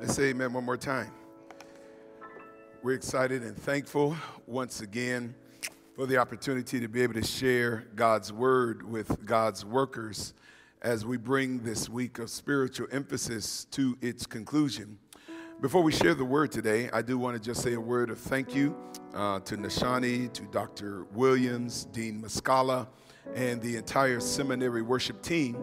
[0.00, 1.10] Let's say amen one more time.
[2.84, 4.16] We're excited and thankful
[4.46, 5.34] once again
[5.96, 10.34] for the opportunity to be able to share God's word with God's workers
[10.82, 15.00] as we bring this week of spiritual emphasis to its conclusion.
[15.60, 18.20] Before we share the word today, I do want to just say a word of
[18.20, 18.76] thank you
[19.14, 21.06] uh, to Nashani, to Dr.
[21.12, 22.86] Williams, Dean Moskala,
[23.34, 25.56] and the entire seminary worship team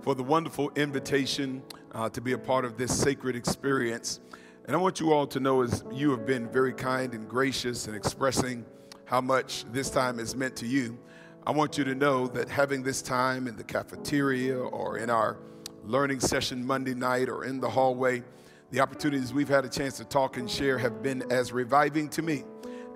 [0.00, 1.62] for the wonderful invitation
[1.94, 4.20] uh, to be a part of this sacred experience.
[4.66, 7.88] And I want you all to know as you have been very kind and gracious
[7.88, 8.64] in expressing
[9.04, 10.98] how much this time has meant to you.
[11.46, 15.38] I want you to know that having this time in the cafeteria or in our
[15.84, 18.22] learning session Monday night or in the hallway,
[18.70, 22.22] the opportunities we've had a chance to talk and share have been as reviving to
[22.22, 22.44] me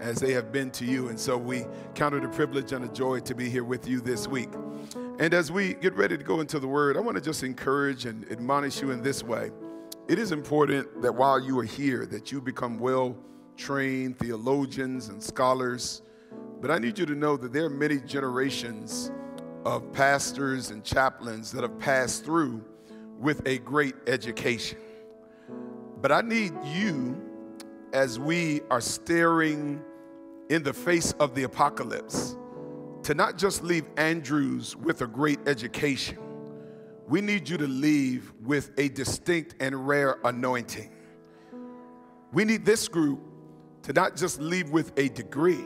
[0.01, 1.09] as they have been to you.
[1.09, 4.01] And so we count it a privilege and a joy to be here with you
[4.01, 4.51] this week.
[5.19, 8.05] And as we get ready to go into the word, I want to just encourage
[8.05, 9.51] and admonish you in this way.
[10.09, 13.17] It is important that while you are here, that you become well
[13.57, 16.03] trained theologians and scholars.
[16.61, 19.11] But I need you to know that there are many generations
[19.65, 22.63] of pastors and chaplains that have passed through
[23.19, 24.79] with a great education.
[26.03, 27.19] But I need you,
[27.95, 29.83] as we are staring
[30.51, 32.37] in the face of the apocalypse,
[33.07, 36.19] to not just leave Andrews with a great education,
[37.07, 40.91] we need you to leave with a distinct and rare anointing.
[42.33, 43.21] We need this group
[43.83, 45.65] to not just leave with a degree,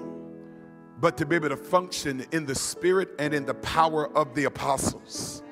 [0.98, 4.44] but to be able to function in the spirit and in the power of the
[4.44, 5.42] apostles.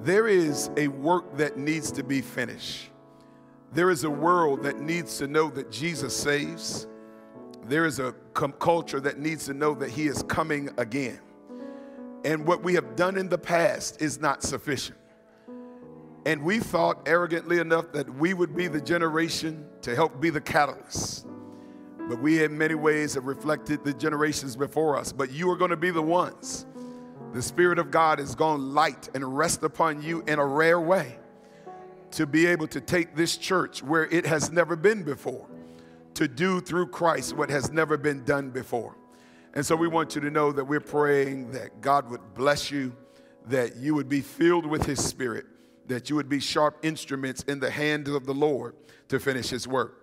[0.00, 2.90] There is a work that needs to be finished.
[3.72, 6.88] There is a world that needs to know that Jesus saves.
[7.66, 11.20] There is a culture that needs to know that he is coming again.
[12.24, 14.98] And what we have done in the past is not sufficient.
[16.26, 20.40] And we thought arrogantly enough that we would be the generation to help be the
[20.40, 21.26] catalyst.
[21.98, 25.12] But we, in many ways, have reflected the generations before us.
[25.12, 26.66] But you are going to be the ones.
[27.32, 31.18] The Spirit of God is going light and rest upon you in a rare way
[32.12, 35.46] to be able to take this church where it has never been before
[36.14, 38.96] to do through Christ what has never been done before.
[39.54, 42.94] And so we want you to know that we're praying that God would bless you,
[43.46, 45.46] that you would be filled with His Spirit,
[45.86, 48.76] that you would be sharp instruments in the hand of the Lord
[49.08, 49.96] to finish His work.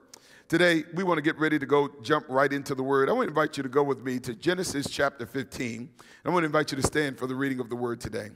[0.50, 3.10] Today, we want to get ready to go jump right into the Word.
[3.10, 5.90] I want to invite you to go with me to Genesis chapter 15.
[6.26, 8.30] I want to invite you to stand for the reading of the Word today.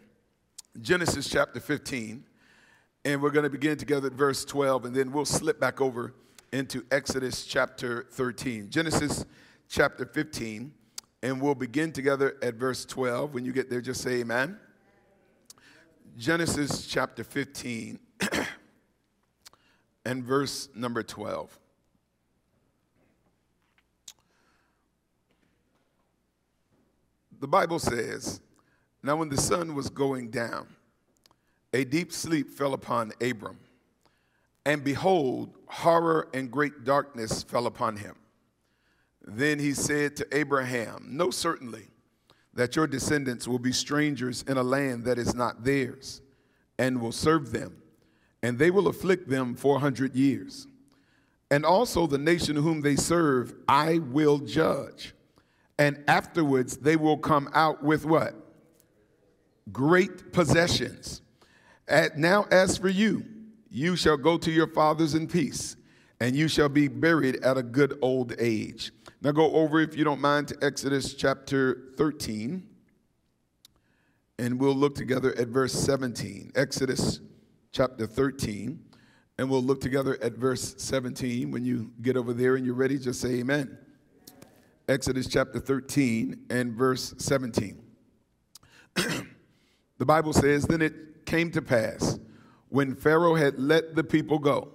[0.81, 2.25] Genesis chapter 15.
[3.03, 6.13] And we're going to begin together at verse 12, and then we'll slip back over
[6.51, 8.69] into Exodus chapter 13.
[8.69, 9.25] Genesis
[9.69, 10.73] chapter 15,
[11.23, 13.33] and we'll begin together at verse 12.
[13.33, 14.59] When you get there, just say amen.
[16.17, 17.99] Genesis chapter 15
[20.05, 21.57] and verse number 12.
[27.39, 28.41] The Bible says,
[29.01, 30.67] Now when the sun was going down,
[31.73, 33.57] a deep sleep fell upon Abram
[34.65, 38.15] and behold, horror and great darkness fell upon him.
[39.23, 41.87] Then he said to Abraham, Know certainly
[42.53, 46.21] that your descendants will be strangers in a land that is not theirs,
[46.77, 47.81] and will serve them,
[48.43, 50.67] and they will afflict them for a hundred years.
[51.49, 55.13] And also the nation whom they serve, I will judge.
[55.77, 58.35] And afterwards they will come out with what?
[59.71, 61.21] Great possessions.
[62.15, 63.25] now, as for you,
[63.71, 65.77] you shall go to your fathers in peace,
[66.19, 68.91] and you shall be buried at a good old age.
[69.21, 72.67] Now go over, if you don't mind, to Exodus chapter 13,
[74.37, 76.51] and we'll look together at verse 17.
[76.53, 77.21] Exodus
[77.71, 78.77] chapter 13,
[79.37, 81.49] and we'll look together at verse 17.
[81.49, 83.77] When you get over there and you're ready, just say amen.
[84.89, 87.81] Exodus chapter 13 and verse 17.
[88.95, 92.19] the Bible says, Then it came to pass
[92.71, 94.69] when Pharaoh had let the people go,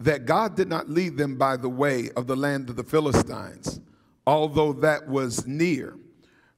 [0.00, 3.78] that God did not lead them by the way of the land of the Philistines,
[4.26, 5.98] although that was near.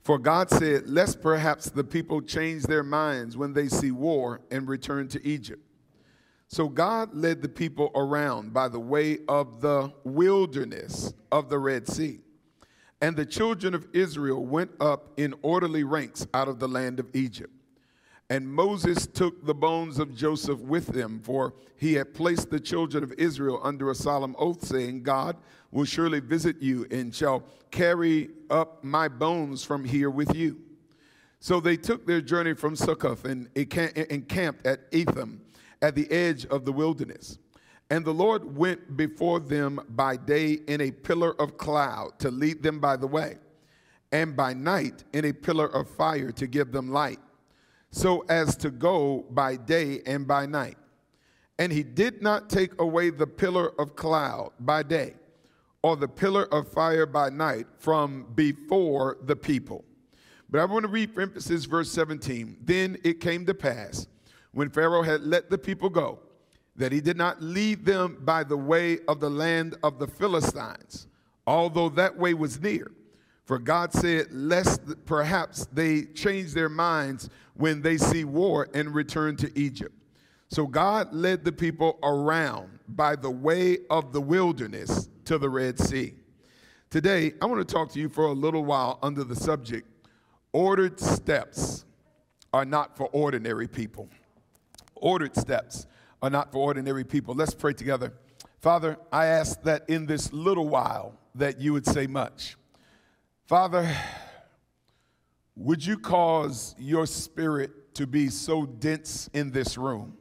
[0.03, 4.69] For God said, Lest perhaps the people change their minds when they see war and
[4.69, 5.63] return to Egypt.
[6.47, 11.89] So God led the people around by the way of the wilderness of the Red
[11.89, 12.21] Sea.
[13.01, 17.09] And the children of Israel went up in orderly ranks out of the land of
[17.15, 17.53] Egypt.
[18.29, 23.05] And Moses took the bones of Joseph with them, for he had placed the children
[23.05, 25.37] of Israel under a solemn oath, saying, God
[25.71, 30.61] will surely visit you and shall carry up my bones from here with you.
[31.39, 35.43] So they took their journey from Succoth and encamped at Etham
[35.81, 37.39] at the edge of the wilderness.
[37.91, 42.61] And the Lord went before them by day in a pillar of cloud to lead
[42.61, 43.37] them by the way,
[44.11, 47.21] and by night in a pillar of fire to give them light,
[47.97, 50.77] so as to go by day and by night.
[51.59, 55.15] And he did not take away the pillar of cloud by day,
[55.81, 59.83] or the pillar of fire by night from before the people.
[60.51, 62.59] But I want to read for emphasis verse 17.
[62.63, 64.07] Then it came to pass,
[64.53, 66.19] when Pharaoh had let the people go,
[66.77, 71.07] that he did not lead them by the way of the land of the Philistines,
[71.47, 72.91] although that way was near.
[73.47, 79.37] For God said, lest perhaps they change their minds when they see war and return
[79.37, 79.95] to Egypt.
[80.49, 85.79] So God led the people around by the way of the wilderness to the Red
[85.79, 86.15] Sea.
[86.89, 89.89] Today, I want to talk to you for a little while under the subject
[90.53, 91.85] ordered steps
[92.53, 94.09] are not for ordinary people.
[94.95, 95.87] Ordered steps
[96.23, 97.35] are not for ordinary people.
[97.35, 98.15] Let's pray together.
[98.61, 102.57] Father, I ask that in this little while that you would say much.
[103.47, 103.95] Father,
[105.57, 110.17] would you cause your spirit to be so dense in this room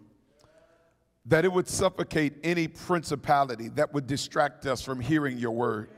[1.26, 5.90] that it would suffocate any principality that would distract us from hearing your word?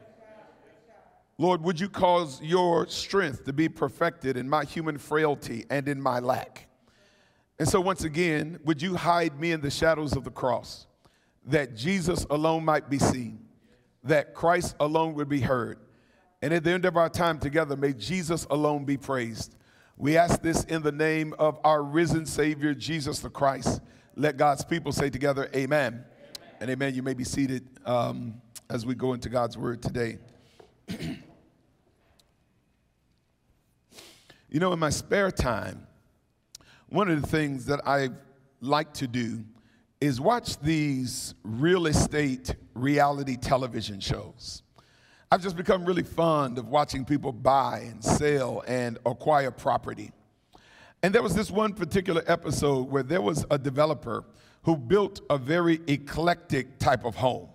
[1.38, 6.02] Lord, would you cause your strength to be perfected in my human frailty and in
[6.02, 6.68] my lack?
[7.60, 10.88] And so, once again, would you hide me in the shadows of the cross
[11.46, 13.46] that Jesus alone might be seen,
[14.04, 15.80] that Christ alone would be heard?
[16.42, 19.56] And at the end of our time together, may Jesus alone be praised.
[19.98, 23.82] We ask this in the name of our risen Savior, Jesus the Christ.
[24.16, 25.94] Let God's people say together, Amen.
[25.94, 26.06] amen.
[26.60, 26.94] And amen.
[26.94, 28.40] You may be seated um,
[28.70, 30.20] as we go into God's word today.
[34.50, 35.88] you know, in my spare time,
[36.90, 38.10] one of the things that I
[38.62, 39.44] like to do
[40.00, 44.62] is watch these real estate reality television shows.
[45.30, 50.12] I've just become really fond of watching people buy and sell and acquire property.
[51.04, 54.24] And there was this one particular episode where there was a developer
[54.64, 57.50] who built a very eclectic type of home.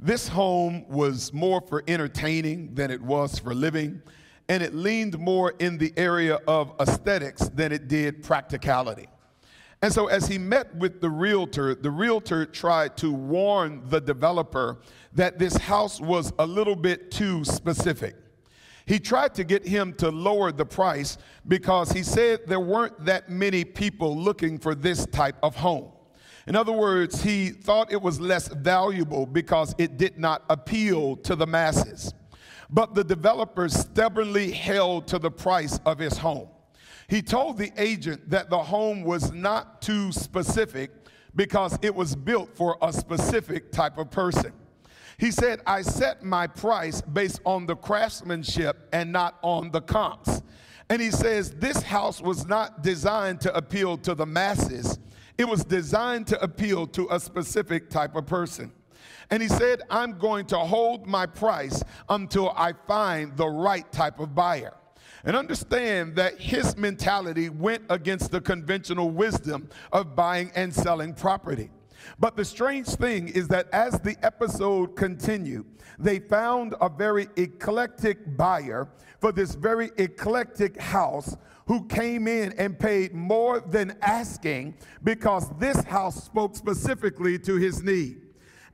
[0.00, 4.02] This home was more for entertaining than it was for living
[4.48, 9.06] and it leaned more in the area of aesthetics than it did practicality.
[9.82, 14.78] And so, as he met with the realtor, the realtor tried to warn the developer
[15.12, 18.16] that this house was a little bit too specific.
[18.86, 21.18] He tried to get him to lower the price
[21.48, 25.90] because he said there weren't that many people looking for this type of home.
[26.46, 31.34] In other words, he thought it was less valuable because it did not appeal to
[31.34, 32.14] the masses.
[32.70, 36.48] But the developer stubbornly held to the price of his home.
[37.08, 40.90] He told the agent that the home was not too specific
[41.34, 44.52] because it was built for a specific type of person.
[45.18, 50.42] He said, I set my price based on the craftsmanship and not on the comps.
[50.88, 54.98] And he says, This house was not designed to appeal to the masses,
[55.38, 58.72] it was designed to appeal to a specific type of person.
[59.30, 64.20] And he said, I'm going to hold my price until I find the right type
[64.20, 64.74] of buyer.
[65.26, 71.68] And understand that his mentality went against the conventional wisdom of buying and selling property.
[72.20, 75.66] But the strange thing is that as the episode continued,
[75.98, 78.88] they found a very eclectic buyer
[79.20, 85.82] for this very eclectic house who came in and paid more than asking because this
[85.82, 88.20] house spoke specifically to his need.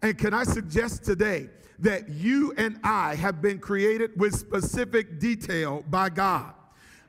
[0.02, 1.48] And can I suggest today
[1.82, 6.54] that you and I have been created with specific detail by God?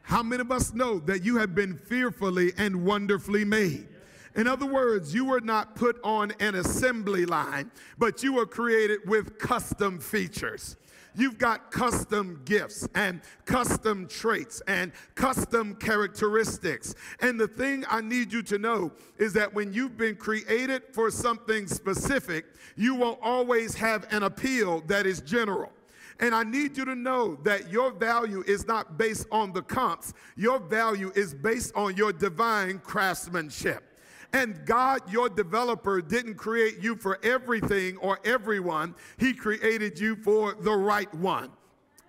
[0.01, 3.87] How many of us know that you have been fearfully and wonderfully made?
[4.35, 8.99] In other words, you were not put on an assembly line, but you were created
[9.05, 10.75] with custom features.
[11.15, 16.95] You've got custom gifts and custom traits and custom characteristics.
[17.19, 21.11] And the thing I need you to know is that when you've been created for
[21.11, 25.71] something specific, you won't always have an appeal that is general.
[26.19, 30.13] And I need you to know that your value is not based on the comps,
[30.35, 33.92] your value is based on your divine craftsmanship.
[34.33, 40.55] And God, your developer, didn't create you for everything or everyone, He created you for
[40.55, 41.51] the right one.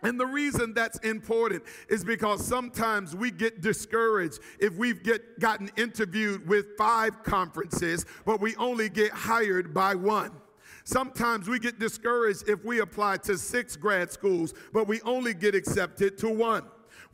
[0.02, 5.70] And the reason that's important is because sometimes we get discouraged if we've get, gotten
[5.76, 10.30] interviewed with five conferences, but we only get hired by one.
[10.84, 15.54] Sometimes we get discouraged if we apply to six grad schools, but we only get
[15.54, 16.64] accepted to one.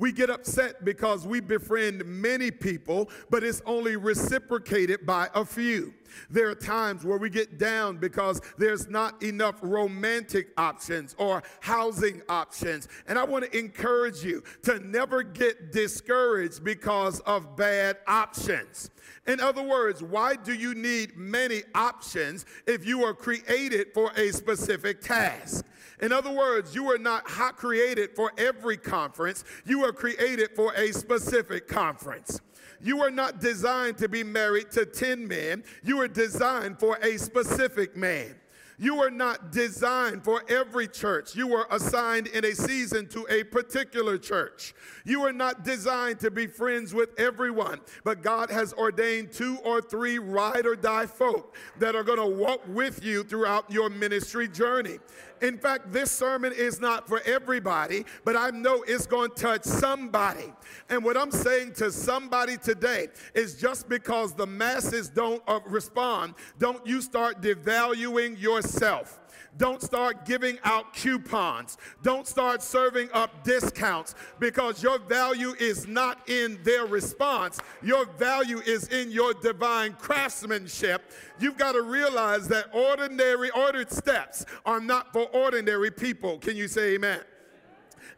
[0.01, 5.93] We get upset because we befriend many people, but it's only reciprocated by a few.
[6.31, 12.23] There are times where we get down because there's not enough romantic options or housing
[12.31, 12.89] options.
[13.09, 18.91] And I want to encourage you to never get discouraged because of bad options.
[19.27, 24.33] In other words, why do you need many options if you are created for a
[24.33, 25.67] specific task?
[26.01, 30.93] In other words, you are not created for every conference, you are created for a
[30.93, 32.41] specific conference.
[32.83, 35.65] You are not designed to be married to 10 men.
[35.85, 38.37] You are designed for a specific man.
[38.81, 41.37] You are not designed for every church.
[41.37, 44.75] You were assigned in a season to a particular church.
[45.05, 49.83] You are not designed to be friends with everyone, but God has ordained two or
[49.83, 54.49] three ride or die folk that are going to walk with you throughout your ministry
[54.49, 54.99] journey.
[55.43, 59.65] In fact, this sermon is not for everybody, but I know it's going to touch
[59.65, 60.53] somebody.
[60.89, 66.35] And what I'm saying to somebody today is just because the masses don't uh, respond,
[66.59, 69.20] don't you start devaluing yourself.
[69.57, 71.79] Don't start giving out coupons.
[72.03, 77.61] Don't start serving up discounts because your value is not in their response.
[77.83, 81.13] Your value is in your divine craftsmanship.
[81.39, 86.39] You've got to realize that ordinary, ordered steps are not for ordinary people.
[86.39, 87.21] Can you say amen?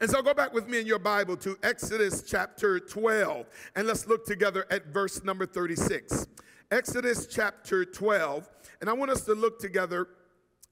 [0.00, 4.09] And so go back with me in your Bible to Exodus chapter 12, and let's
[4.09, 6.26] look together at verse number 36.
[6.73, 8.49] Exodus chapter 12,
[8.81, 10.09] and I want us to look together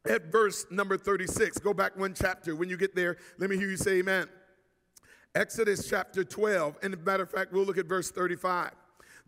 [0.08, 1.58] at verse number 36.
[1.58, 2.56] Go back one chapter.
[2.56, 4.28] When you get there, let me hear you say amen.
[5.34, 8.72] Exodus chapter 12, and as a matter of fact, we'll look at verse 35.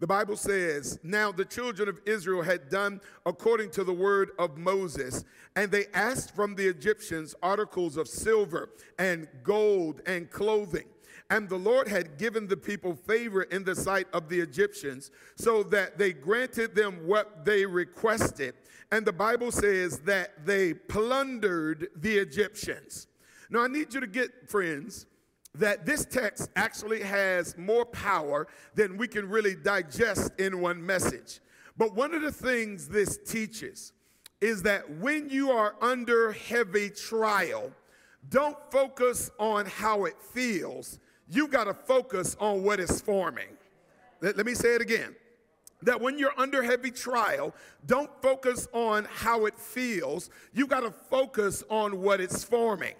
[0.01, 4.59] The Bible says, Now the children of Israel had done according to the word of
[4.59, 5.25] Moses,
[5.55, 10.87] and they asked from the Egyptians articles of silver and gold and clothing.
[11.33, 15.63] And the Lord had given the people favor in the sight of the Egyptians, so
[15.63, 18.53] that they granted them what they requested.
[18.91, 23.07] And the Bible says that they plundered the Egyptians.
[23.49, 25.07] Now, I need you to get, friends,
[25.55, 31.41] that this text actually has more power than we can really digest in one message.
[31.79, 33.95] But one of the things this teaches
[34.43, 37.73] is that when you are under heavy trial,
[38.29, 40.99] don't focus on how it feels.
[41.33, 43.49] You got to focus on what is forming.
[44.21, 45.17] Let, let me say it again
[45.81, 47.55] that when you're under heavy trial,
[47.87, 50.31] don't focus on how it feels.
[50.53, 52.95] You got to focus on what it's forming.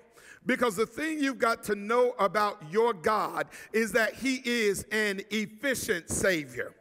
[0.47, 5.21] Because the thing you've got to know about your God is that He is an
[5.31, 6.73] efficient Savior.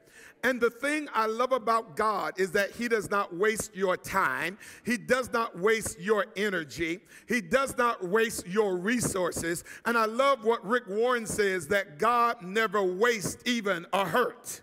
[0.43, 4.57] And the thing I love about God is that He does not waste your time.
[4.83, 6.99] He does not waste your energy.
[7.27, 9.63] He does not waste your resources.
[9.85, 14.61] And I love what Rick Warren says that God never wastes even a hurt.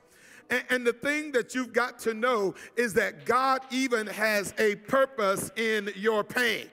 [0.71, 5.51] And, the thing that you've got to know is that God even has a purpose
[5.57, 6.69] in your pain.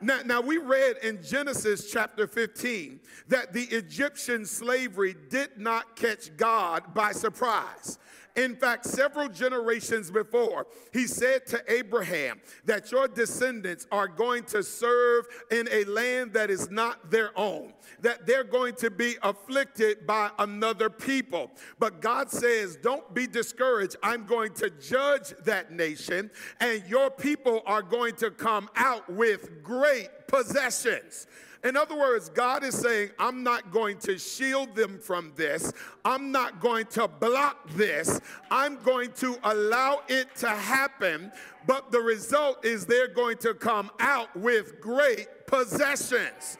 [0.00, 6.34] Now, now, we read in Genesis chapter 15 that the Egyptian slavery did not catch
[6.36, 7.98] God by surprise.
[8.36, 14.62] In fact, several generations before, he said to Abraham that your descendants are going to
[14.62, 20.04] serve in a land that is not their own, that they're going to be afflicted
[20.04, 21.48] by another people.
[21.78, 23.96] But God says, Don't be discouraged.
[24.02, 29.62] I'm going to judge that nation, and your people are going to come out with
[29.62, 31.28] great possessions.
[31.64, 35.72] In other words, God is saying, I'm not going to shield them from this.
[36.04, 38.20] I'm not going to block this.
[38.50, 41.32] I'm going to allow it to happen.
[41.66, 46.58] But the result is they're going to come out with great possessions.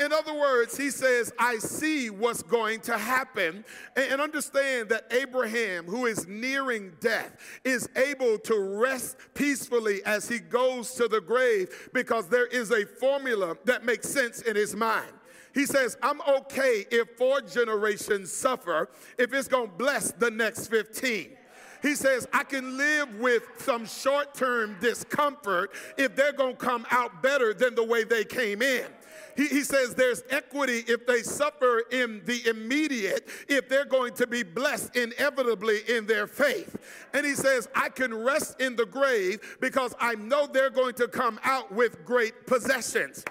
[0.00, 3.64] In other words, he says, I see what's going to happen.
[3.96, 10.38] And understand that Abraham, who is nearing death, is able to rest peacefully as he
[10.38, 15.12] goes to the grave because there is a formula that makes sense in his mind.
[15.54, 20.66] He says, I'm okay if four generations suffer if it's going to bless the next
[20.66, 21.30] 15.
[21.80, 26.86] He says, I can live with some short term discomfort if they're going to come
[26.90, 28.86] out better than the way they came in.
[29.36, 34.26] He, he says there's equity if they suffer in the immediate, if they're going to
[34.26, 36.76] be blessed inevitably in their faith.
[37.12, 41.08] And he says, I can rest in the grave because I know they're going to
[41.08, 43.24] come out with great possessions.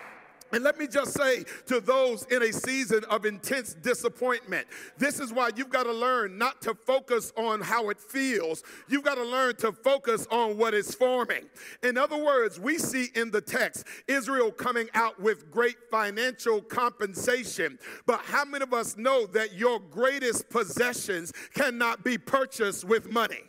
[0.54, 4.68] And let me just say to those in a season of intense disappointment,
[5.00, 8.64] this is why you've got to learn not to focus on how it feels.
[8.88, 11.46] You've got to learn to focus on what is forming.
[11.82, 17.80] In other words, we see in the text Israel coming out with great financial compensation.
[18.06, 23.42] But how many of us know that your greatest possessions cannot be purchased with money?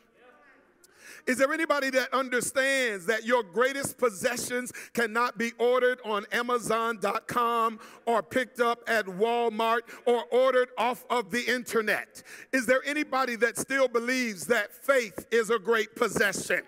[1.26, 8.22] Is there anybody that understands that your greatest possessions cannot be ordered on Amazon.com or
[8.22, 12.22] picked up at Walmart or ordered off of the internet?
[12.52, 16.60] Is there anybody that still believes that faith is a great possession?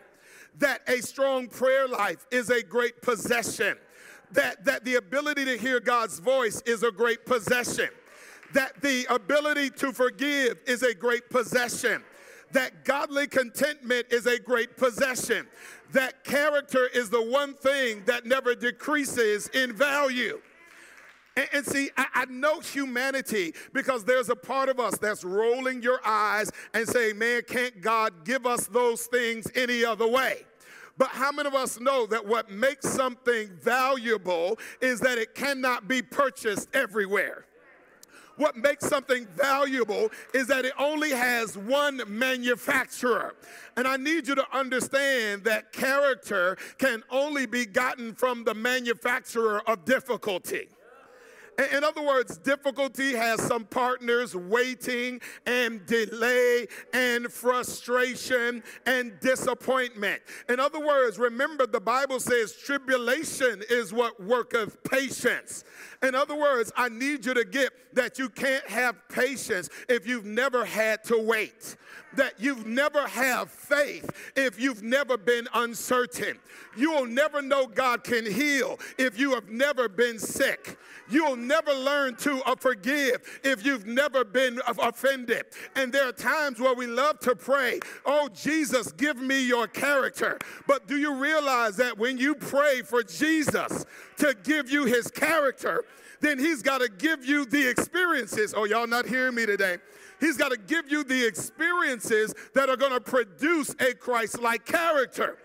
[0.59, 3.77] That a strong prayer life is a great possession?
[4.33, 7.91] That, that the ability to hear God's voice is a great possession?
[8.55, 12.03] That the ability to forgive is a great possession?
[12.53, 15.47] That godly contentment is a great possession,
[15.93, 20.41] that character is the one thing that never decreases in value.
[21.53, 26.51] And, see, I, know humanity because there's a part of us that's rolling your eyes
[26.73, 30.47] and saying, man, can't God give us those things any other way?
[30.97, 35.87] But how many of us know that what makes something valuable is that it cannot
[35.87, 37.45] be purchased everywhere?
[38.37, 43.35] What makes something valuable is that it only has one manufacturer.
[43.77, 49.63] And I need you to understand that character can only be gotten from the manufacturer
[49.69, 50.69] of difficulty.
[51.73, 60.21] In other words, difficulty has some partners waiting and delay and frustration and disappointment.
[60.51, 65.65] In other words, remember the Bible says tribulation is what worketh patience.
[66.03, 70.27] In other words, I need you to get that you can't have patience if you've
[70.27, 71.77] never had to wait
[72.17, 76.39] that you've never have faith if you've never been uncertain.
[76.77, 80.77] You will never know God can heal if you have never been sick.
[81.09, 85.45] You'll never learn to uh, forgive if you've never been offended.
[85.77, 90.39] And there are times where we love to pray, Oh, Jesus, give me your character.
[90.67, 93.87] But do you realize that when you pray for Jesus
[94.19, 95.85] to give you his character,
[96.27, 98.53] then he's got to give you the experiences.
[98.57, 99.79] Oh, y'all not hearing me today.
[100.19, 104.65] He's got to give you the experiences that are going to produce a Christ like
[104.65, 105.39] character.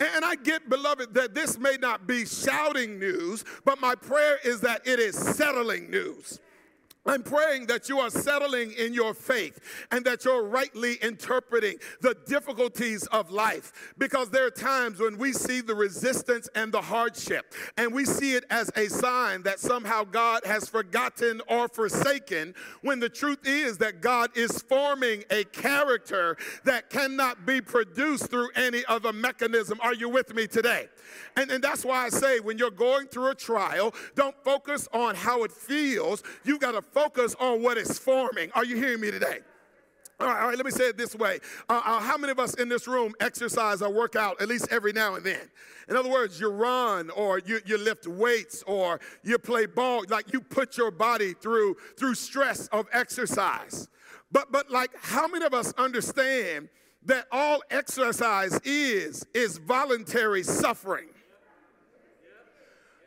[0.00, 4.60] And I get, beloved, that this may not be shouting news, but my prayer is
[4.60, 6.40] that it is settling news.
[7.06, 12.16] I'm praying that you are settling in your faith and that you're rightly interpreting the
[12.26, 17.54] difficulties of life because there are times when we see the resistance and the hardship
[17.76, 23.00] and we see it as a sign that somehow God has forgotten or forsaken when
[23.00, 28.84] the truth is that God is forming a character that cannot be produced through any
[28.88, 29.78] other mechanism.
[29.82, 30.88] Are you with me today?
[31.36, 35.14] And, and that's why I say when you're going through a trial, don't focus on
[35.14, 36.22] how it feels.
[36.44, 38.50] You got to focus on what is forming.
[38.54, 39.40] Are you hearing me today?
[40.18, 41.40] All right, all right, let me say it this way.
[41.68, 44.68] Uh, uh, how many of us in this room exercise or work out at least
[44.70, 45.42] every now and then?
[45.90, 50.32] In other words, you run or you, you lift weights or you play ball, like
[50.32, 53.88] you put your body through, through stress of exercise.
[54.32, 56.70] But, but like, how many of us understand
[57.04, 61.08] that all exercise is, is voluntary suffering?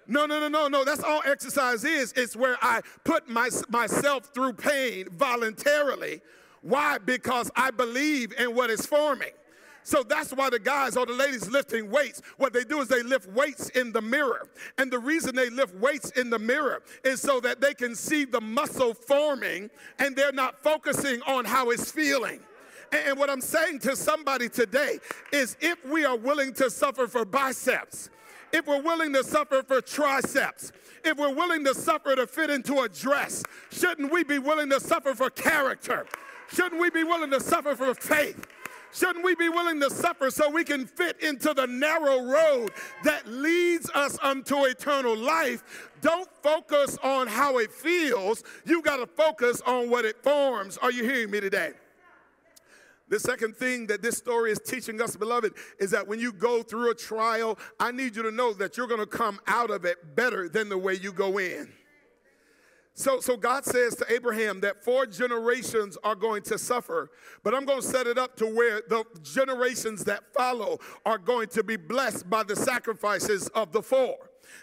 [0.10, 0.84] No, no, no, no, no.
[0.84, 2.14] That's all exercise is.
[2.14, 6.22] It's where I put my, myself through pain voluntarily.
[6.64, 6.98] Why?
[6.98, 9.32] Because I believe in what is forming.
[9.84, 13.04] So that's why the guys or the ladies lifting weights, what they do is they
[13.04, 14.48] lift weights in the mirror.
[14.80, 18.26] And the reason they lift weights in the mirror is so that they can see
[18.26, 19.70] the muscle forming
[20.00, 22.40] and they're not focusing on how it's feeling.
[22.92, 24.98] And what I'm saying to somebody today
[25.32, 28.10] is if we are willing to suffer for biceps,
[28.52, 30.72] if we're willing to suffer for triceps,
[31.04, 34.80] if we're willing to suffer to fit into a dress, shouldn't we be willing to
[34.80, 36.06] suffer for character?
[36.52, 38.48] Shouldn't we be willing to suffer for faith?
[38.92, 42.72] Shouldn't we be willing to suffer so we can fit into the narrow road
[43.04, 45.92] that leads us unto eternal life?
[46.02, 48.44] Don't focus on how it feels.
[48.66, 50.78] You got to focus on what it forms.
[50.78, 51.74] Are you hearing me today?
[53.10, 56.62] The second thing that this story is teaching us, beloved, is that when you go
[56.62, 59.84] through a trial, I need you to know that you're going to come out of
[59.84, 61.74] it better than the way you go in.
[62.94, 67.10] So, so God says to Abraham that four generations are going to suffer,
[67.44, 71.48] but I'm going to set it up to where the generations that follow are going
[71.50, 74.18] to be blessed by the sacrifices of the four.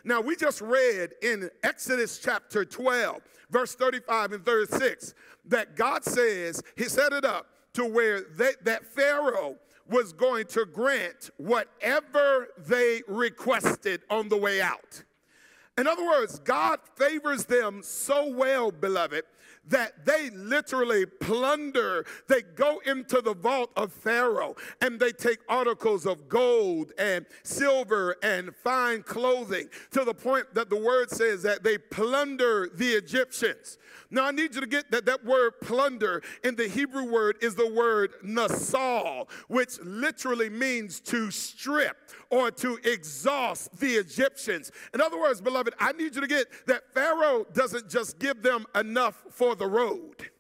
[0.05, 5.15] Now, we just read in Exodus chapter 12, verse 35 and 36,
[5.47, 9.57] that God says, He set it up to where they, that Pharaoh
[9.89, 15.05] was going to grant whatever they requested on the way out.
[15.77, 19.25] In other words, God favors them so well, beloved,
[19.69, 22.05] that they literally plunder.
[22.29, 28.17] They go into the vault of Pharaoh and they take articles of gold and silver
[28.23, 33.79] and fine clothing to the point that the word says that they plunder the Egyptians.
[34.11, 37.55] Now, I need you to get that that word plunder in the Hebrew word is
[37.57, 41.97] the word natsal, which literally means to strip
[42.31, 44.73] or to exhaust the Egyptians.
[44.95, 48.67] In other words, beloved, I need you to get that Pharaoh doesn't just give them
[48.75, 50.31] enough for the road.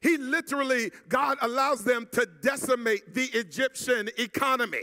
[0.00, 4.82] He literally, God allows them to decimate the Egyptian economy.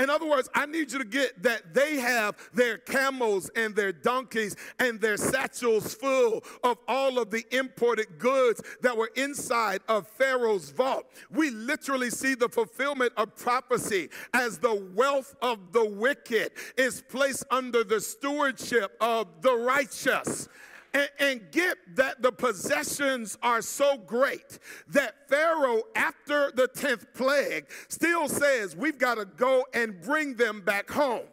[0.00, 3.92] In other words, I need you to get that they have their camels and their
[3.92, 10.08] donkeys and their satchels full of all of the imported goods that were inside of
[10.08, 11.04] Pharaoh's vault.
[11.30, 17.44] We literally see the fulfillment of prophecy as the wealth of the wicked is placed
[17.50, 20.48] under the stewardship of the righteous
[20.94, 27.66] and, and, get that the possessions are so great that Pharaoh, after the 10th plague,
[27.88, 31.26] still says, We've got to go and bring them back home.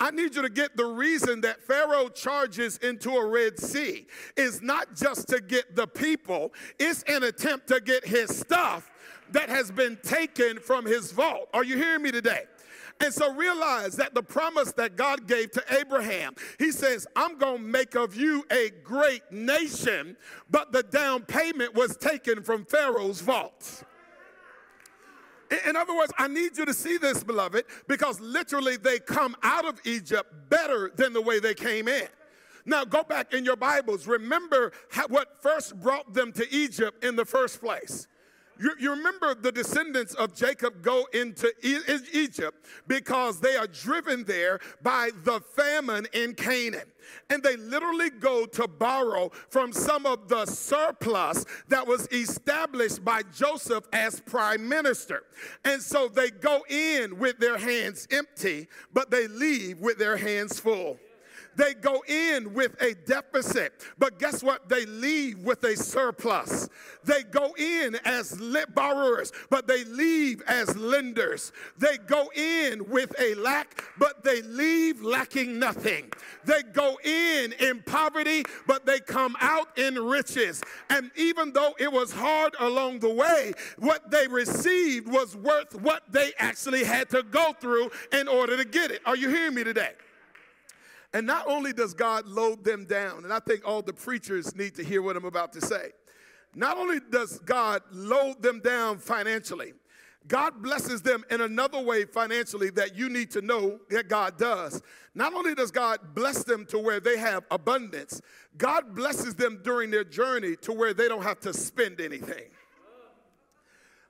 [0.00, 4.62] I need you to get the reason that Pharaoh charges into a Red Sea is
[4.62, 8.90] not just to get the people, it's an attempt to get his stuff
[9.30, 11.48] that has been taken from his vault.
[11.52, 12.44] Are you hearing me today?
[13.00, 17.58] And so realize that the promise that God gave to Abraham, he says, I'm going
[17.58, 20.16] to make of you a great nation,
[20.50, 23.84] but the down payment was taken from Pharaoh's vault.
[25.66, 29.64] In other words, I need you to see this, beloved, because literally they come out
[29.64, 32.08] of Egypt better than the way they came in.
[32.66, 34.06] Now, go back in your Bibles.
[34.06, 34.72] Remember
[35.08, 38.08] what first brought them to Egypt in the first place.
[38.58, 41.78] You, you, remember the descendants of Jacob go into e-
[42.12, 46.86] Egypt because they are driven there by the famine in Canaan.
[47.30, 53.22] And they literally go to borrow from some of the surplus that was established by
[53.34, 55.24] Joseph as prime minister.
[55.64, 60.60] And so they go in with their hands empty, but they leave with their hands
[60.60, 60.98] full.
[61.56, 64.68] They go in with a deficit, but guess what?
[64.68, 66.68] They leave with a surplus.
[67.04, 68.40] They go in as
[68.74, 71.52] borrowers, but they leave as lenders.
[71.78, 76.10] They go in with a lack, but they leave lacking nothing.
[76.44, 80.62] They go in in poverty, but they come out in riches.
[80.90, 86.02] And even though it was hard along the way, what they received was worth what
[86.10, 89.00] they actually had to go through in order to get it.
[89.06, 89.92] Are you hearing me today?
[91.14, 94.74] And not only does God load them down, and I think all the preachers need
[94.74, 95.92] to hear what I'm about to say.
[96.56, 99.74] Not only does God load them down financially,
[100.26, 104.82] God blesses them in another way financially that you need to know that God does.
[105.14, 108.20] Not only does God bless them to where they have abundance,
[108.56, 112.44] God blesses them during their journey to where they don't have to spend anything.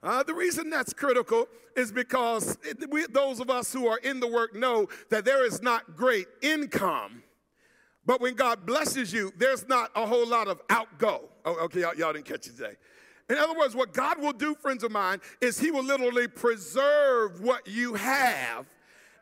[0.05, 4.21] Uh, the reason that's critical is because it, we, those of us who are in
[4.21, 7.23] the work know that there is not great income,
[8.05, 11.23] but when God blesses you, there's not a whole lot of outgo.
[11.47, 12.75] Oh, okay, y'all, y'all didn't catch it today.
[13.31, 17.41] In other words, what God will do, friends of mine, is He will literally preserve
[17.41, 18.67] what you have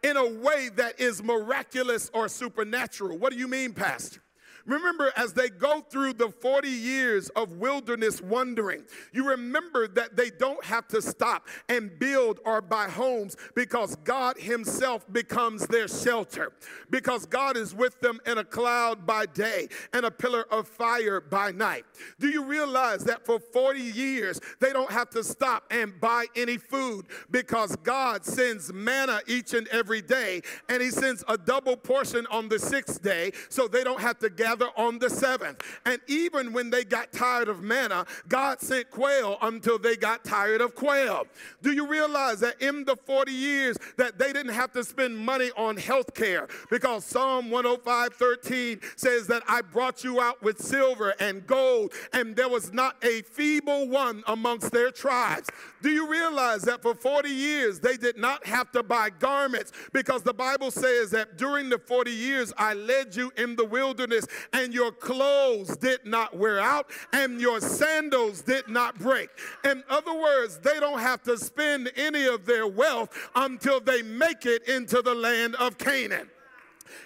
[0.02, 3.18] in a way that is miraculous or supernatural.
[3.18, 4.21] What do you mean, Pastor?
[4.66, 10.30] Remember, as they go through the 40 years of wilderness wandering, you remember that they
[10.30, 16.52] don't have to stop and build or buy homes because God Himself becomes their shelter.
[16.90, 21.20] Because God is with them in a cloud by day and a pillar of fire
[21.20, 21.84] by night.
[22.20, 26.58] Do you realize that for 40 years they don't have to stop and buy any
[26.58, 32.26] food because God sends manna each and every day and He sends a double portion
[32.30, 35.62] on the sixth day so they don't have to gather on the seventh.
[35.86, 40.60] And even when they got tired of manna, God sent quail until they got tired
[40.60, 41.26] of quail.
[41.62, 45.50] Do you realize that in the 40 years that they didn't have to spend money
[45.56, 51.14] on health care because Psalm 105 13 says that I brought you out with silver
[51.20, 55.48] and gold, and there was not a feeble one amongst their tribes.
[55.82, 60.22] Do you realize that for 40 years they did not have to buy garments because
[60.22, 64.72] the Bible says that during the 40 years I led you in the wilderness and
[64.72, 69.28] your clothes did not wear out, and your sandals did not break.
[69.64, 74.46] In other words, they don't have to spend any of their wealth until they make
[74.46, 76.28] it into the land of Canaan.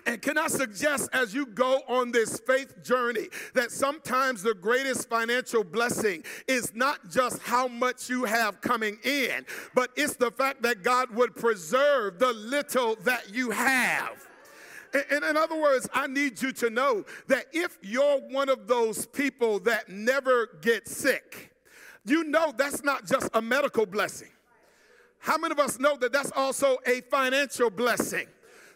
[0.07, 5.09] And can I suggest as you go on this faith journey that sometimes the greatest
[5.09, 9.44] financial blessing is not just how much you have coming in,
[9.75, 14.26] but it's the fact that God would preserve the little that you have.
[15.11, 19.07] And in other words, I need you to know that if you're one of those
[19.07, 21.53] people that never get sick,
[22.05, 24.29] you know that's not just a medical blessing.
[25.19, 28.27] How many of us know that that's also a financial blessing?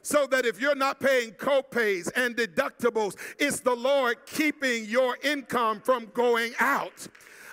[0.02, 5.80] so that if you're not paying co-pays and deductibles, it's the Lord keeping your income
[5.80, 7.06] from going out.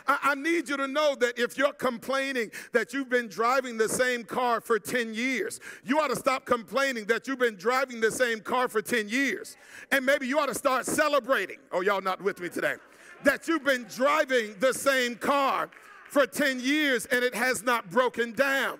[0.07, 4.23] I, need you to know that if you're complaining that you've been driving the same
[4.23, 8.39] car for 10 years, you ought to stop complaining that you've been driving the same
[8.39, 9.57] car for 10 years.
[9.91, 11.57] And maybe you ought to start celebrating.
[11.71, 12.75] Oh, y'all not with me today.
[13.23, 15.69] That you've been driving the same car
[16.09, 18.79] for 10 years and it has not broken down.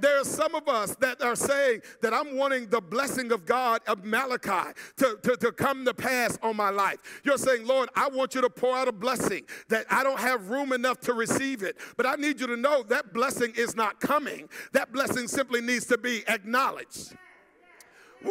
[0.00, 3.80] There are some of us that are saying that I'm wanting the blessing of God
[3.86, 6.98] of Malachi to, to, to come to pass on my life.
[7.24, 10.50] You're saying, Lord, I want you to pour out a blessing that I don't have
[10.50, 11.76] room enough to receive it.
[11.96, 14.48] But I need you to know that blessing is not coming.
[14.72, 17.14] That blessing simply needs to be acknowledged.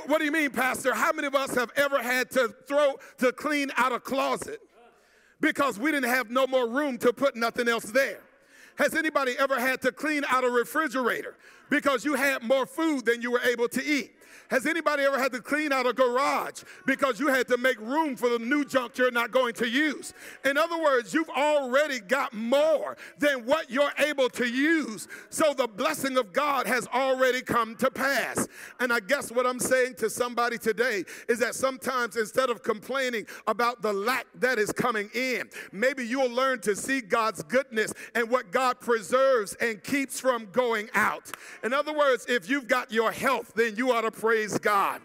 [0.05, 0.93] What do you mean, Pastor?
[0.93, 4.59] How many of us have ever had to throw, to clean out a closet
[5.39, 8.19] because we didn't have no more room to put nothing else there?
[8.77, 11.35] Has anybody ever had to clean out a refrigerator
[11.69, 14.16] because you had more food than you were able to eat?
[14.49, 18.15] Has anybody ever had to clean out a garage because you had to make room
[18.15, 20.13] for the new junk you're not going to use?
[20.45, 25.07] In other words, you've already got more than what you're able to use.
[25.29, 28.47] So the blessing of God has already come to pass.
[28.79, 33.27] And I guess what I'm saying to somebody today is that sometimes instead of complaining
[33.47, 38.29] about the lack that is coming in, maybe you'll learn to see God's goodness and
[38.29, 41.31] what God preserves and keeps from going out.
[41.63, 44.99] In other words, if you've got your health, then you ought to praise God.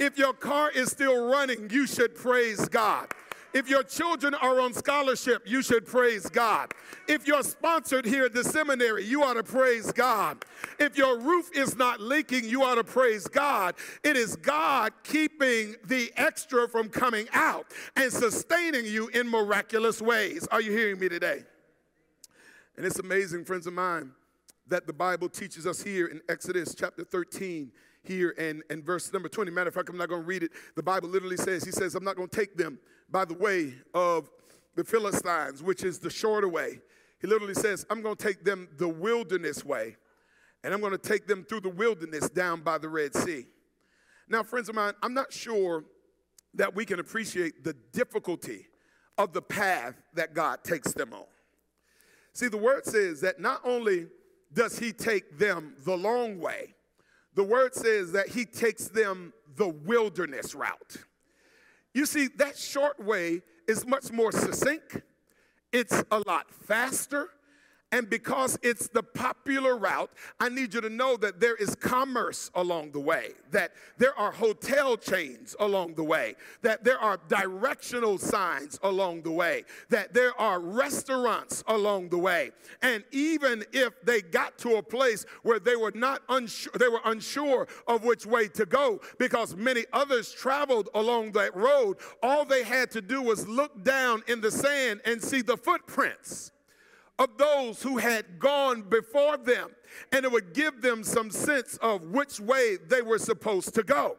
[0.00, 3.06] If your car is still running, you should praise God.
[3.52, 6.72] If your children are on scholarship, you should praise God.
[7.06, 10.44] If you're sponsored here at the seminary, you ought to praise God.
[10.80, 13.76] If your roof is not leaking, you ought to praise God.
[14.02, 20.48] It is God keeping the extra from coming out and sustaining you in miraculous ways.
[20.50, 21.44] Are you hearing me today?
[22.76, 24.10] And it's amazing, friends of mine,
[24.66, 27.70] that the Bible teaches us here in Exodus chapter 13
[28.04, 29.50] here and, and verse number 20.
[29.50, 30.52] Matter of fact, I'm not going to read it.
[30.76, 32.78] The Bible literally says, He says, I'm not going to take them
[33.10, 34.30] by the way of
[34.74, 36.80] the Philistines, which is the shorter way.
[37.20, 39.96] He literally says, I'm going to take them the wilderness way,
[40.62, 43.46] and I'm going to take them through the wilderness down by the Red Sea.
[44.28, 45.84] Now, friends of mine, I'm not sure
[46.54, 48.66] that we can appreciate the difficulty
[49.18, 51.24] of the path that God takes them on.
[52.32, 54.08] See, the word says that not only
[54.52, 56.74] does He take them the long way,
[57.34, 60.96] the word says that he takes them the wilderness route.
[61.92, 65.02] You see, that short way is much more succinct,
[65.72, 67.30] it's a lot faster,
[67.94, 72.50] and because it's the popular route, I need you to know that there is commerce
[72.56, 78.18] along the way, that there are hotel chains along the way, that there are directional
[78.18, 82.50] signs along the way, that there are restaurants along the way.
[82.82, 87.02] And even if they got to a place where they were not unsure, they were
[87.04, 92.64] unsure of which way to go because many others traveled along that road, all they
[92.64, 96.50] had to do was look down in the sand and see the footprints
[97.18, 99.70] of those who had gone before them,
[100.12, 104.16] and it would give them some sense of which way they were supposed to go.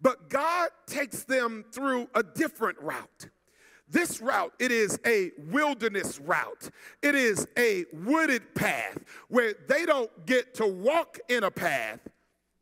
[0.00, 3.28] But God takes them through a different route.
[3.88, 6.70] This route, it is a wilderness route.
[7.02, 8.98] It is a wooded path
[9.28, 12.00] where they don't get to walk in a path,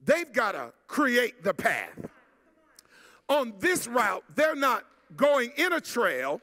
[0.03, 2.07] they've got to create the path.
[3.29, 4.85] On this route, they're not
[5.17, 6.41] going in a trail,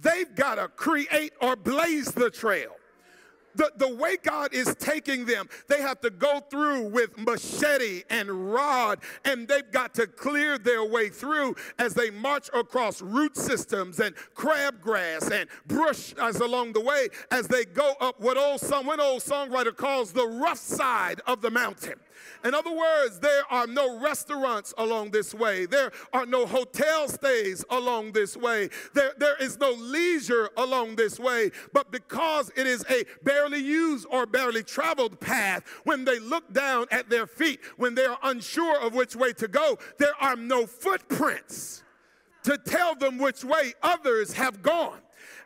[0.00, 2.77] they've got to create or blaze the trail.
[3.58, 8.54] The, the way God is taking them, they have to go through with machete and
[8.54, 13.98] rod, and they've got to clear their way through as they march across root systems
[13.98, 18.86] and crabgrass and brush as along the way as they go up what old song,
[18.86, 21.98] one old songwriter calls the rough side of the mountain.
[22.44, 25.66] In other words, there are no restaurants along this way.
[25.66, 28.70] There are no hotel stays along this way.
[28.94, 31.50] There, there is no leisure along this way.
[31.72, 33.04] But because it is a
[33.48, 38.04] barely used or barely traveled path, when they look down at their feet, when they
[38.04, 41.82] are unsure of which way to go, there are no footprints
[42.42, 45.00] to tell them which way others have gone.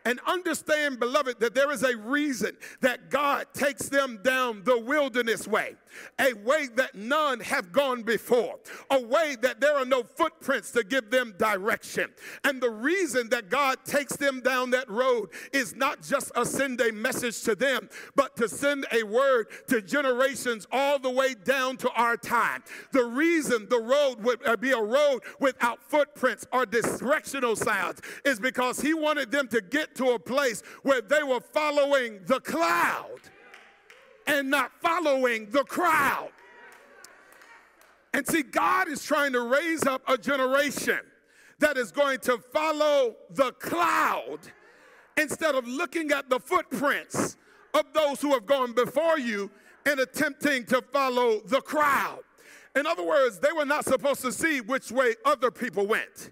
[0.04, 5.46] And understand, beloved, that there is a reason that God takes them down the wilderness
[5.46, 5.76] way,
[6.18, 8.59] a way that none have gone before,
[8.90, 12.11] a way that there are no footprints to give them direction.
[12.44, 16.81] And the reason that God takes them down that road is not just to send
[16.81, 21.76] a message to them, but to send a word to generations all the way down
[21.78, 22.62] to our time.
[22.92, 28.38] The reason the road would uh, be a road without footprints or directional signs is
[28.38, 33.20] because He wanted them to get to a place where they were following the cloud
[34.26, 36.30] and not following the crowd.
[38.14, 41.00] And see, God is trying to raise up a generation
[41.58, 44.38] that is going to follow the cloud
[45.16, 47.37] instead of looking at the footprints
[47.74, 49.50] of those who have gone before you
[49.87, 52.20] and attempting to follow the crowd.
[52.74, 56.30] In other words, they were not supposed to see which way other people went.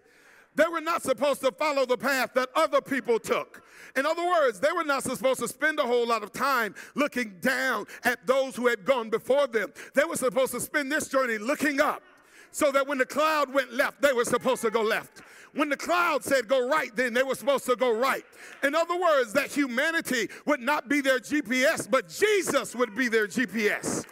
[0.61, 3.63] They were not supposed to follow the path that other people took.
[3.97, 7.39] In other words, they were not supposed to spend a whole lot of time looking
[7.41, 9.73] down at those who had gone before them.
[9.95, 12.03] They were supposed to spend this journey looking up
[12.51, 15.23] so that when the cloud went left, they were supposed to go left.
[15.55, 18.27] When the cloud said go right, then they were supposed to go right.
[18.63, 23.27] In other words, that humanity would not be their GPS, but Jesus would be their
[23.27, 24.05] GPS.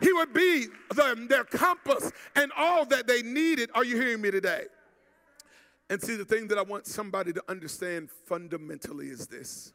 [0.00, 3.70] He would be the, their compass and all that they needed.
[3.72, 4.64] Are you hearing me today?
[5.88, 9.72] And see, the thing that I want somebody to understand fundamentally is this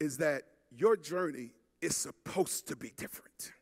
[0.00, 3.52] is that your journey is supposed to be different.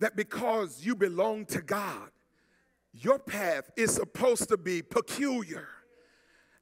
[0.00, 2.10] That because you belong to God,
[2.92, 5.68] your path is supposed to be peculiar.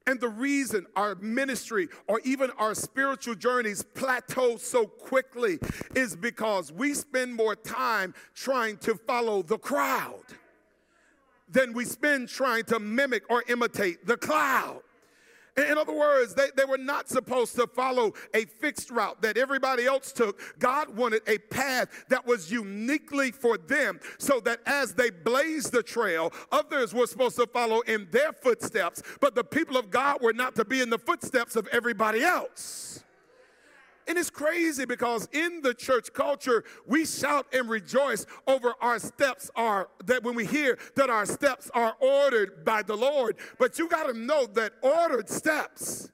[0.07, 5.59] And the reason our ministry or even our spiritual journeys plateau so quickly
[5.95, 10.25] is because we spend more time trying to follow the crowd
[11.49, 14.81] than we spend trying to mimic or imitate the cloud.
[15.57, 19.87] In other words, they, they were not supposed to follow a fixed route that everybody
[19.87, 20.41] else took.
[20.59, 25.83] God wanted a path that was uniquely for them so that as they blazed the
[25.83, 29.03] trail, others were supposed to follow in their footsteps.
[29.21, 33.04] But the people of God were not to be in the footsteps of everybody else.
[34.07, 39.51] And it's crazy because in the church culture, we shout and rejoice over our steps
[39.57, 43.37] are that when we hear that our steps are ordered by the Lord.
[43.59, 46.11] But you got to know that ordered steps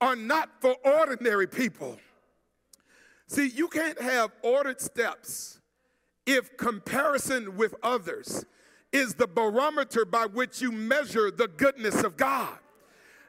[0.00, 1.98] are not for ordinary people.
[3.28, 5.60] See, you can't have ordered steps
[6.26, 8.44] if comparison with others
[8.92, 12.58] is the barometer by which you measure the goodness of God.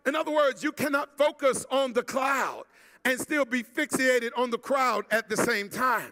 [0.05, 2.63] In other words, you cannot focus on the cloud
[3.07, 6.11] and still be fixated on the crowd at the same time.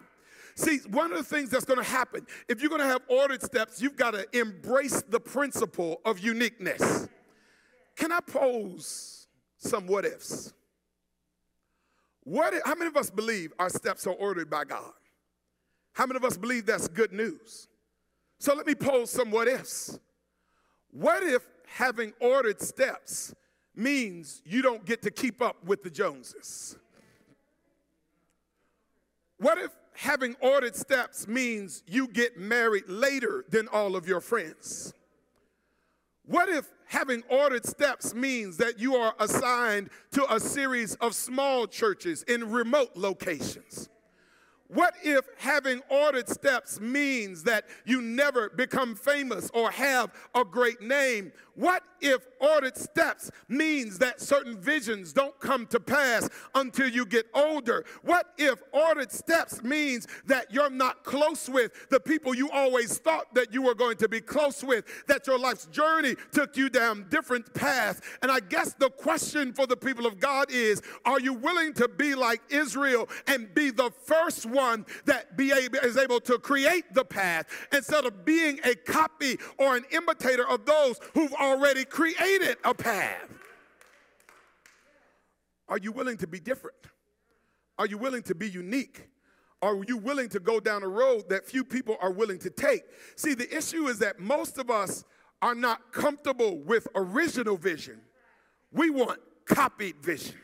[0.55, 3.43] See, one of the things that's going to happen, if you're going to have ordered
[3.43, 7.09] steps, you've got to embrace the principle of uniqueness.
[7.97, 9.27] Can I pose
[9.57, 10.53] some what ifs?
[12.23, 14.93] What if, how many of us believe our steps are ordered by God?
[15.91, 17.67] How many of us believe that's good news?
[18.39, 19.99] So let me pose some what ifs.
[20.91, 23.35] What if having ordered steps
[23.75, 26.77] means you don't get to keep up with the Joneses?
[29.37, 34.93] What if having ordered steps means you get married later than all of your friends?
[36.25, 41.67] What if having ordered steps means that you are assigned to a series of small
[41.67, 43.89] churches in remote locations?
[44.67, 50.81] What if having ordered steps means that you never become famous or have a great
[50.81, 51.31] name?
[51.55, 57.27] What if ordered steps means that certain visions don't come to pass until you get
[57.33, 57.85] older?
[58.01, 63.33] What if ordered steps means that you're not close with the people you always thought
[63.35, 67.05] that you were going to be close with, that your life's journey took you down
[67.09, 68.01] different paths?
[68.21, 71.87] And I guess the question for the people of God is are you willing to
[71.87, 76.93] be like Israel and be the first one that be able, is able to create
[76.93, 82.57] the path instead of being a copy or an imitator of those who've already created
[82.63, 83.29] a path.
[85.67, 86.77] Are you willing to be different?
[87.77, 89.09] Are you willing to be unique?
[89.61, 92.83] Are you willing to go down a road that few people are willing to take?
[93.15, 95.03] See, the issue is that most of us
[95.41, 98.01] are not comfortable with original vision.
[98.71, 100.35] We want copied vision.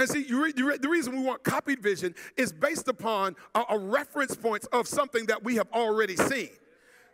[0.00, 4.34] And see, re- the reason we want copied vision is based upon a, a reference
[4.34, 6.48] points of something that we have already seen.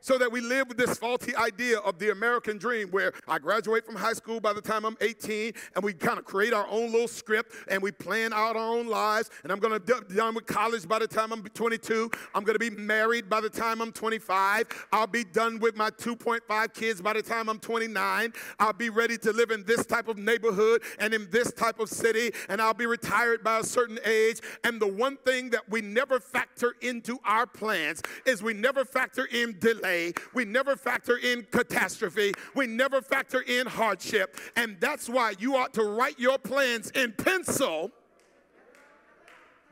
[0.07, 3.85] So that we live with this faulty idea of the American dream where I graduate
[3.85, 6.92] from high school by the time I'm 18 and we kind of create our own
[6.92, 9.31] little script and we plan out our own lives.
[9.42, 12.09] And I'm going to be done with college by the time I'm 22.
[12.37, 14.87] I'm going to be married by the time I'm 25.
[14.92, 18.33] I'll be done with my 2.5 kids by the time I'm 29.
[18.61, 21.88] I'll be ready to live in this type of neighborhood and in this type of
[21.88, 24.38] city and I'll be retired by a certain age.
[24.63, 29.25] And the one thing that we never factor into our plans is we never factor
[29.25, 29.96] in delay
[30.35, 32.33] we never factor in catastrophe.
[32.55, 34.37] We never factor in hardship.
[34.57, 37.90] And that's why you ought to write your plans in pencil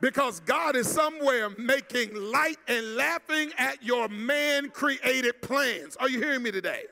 [0.01, 5.95] because God is somewhere making light and laughing at your man created plans.
[5.95, 6.83] Are you hearing me today?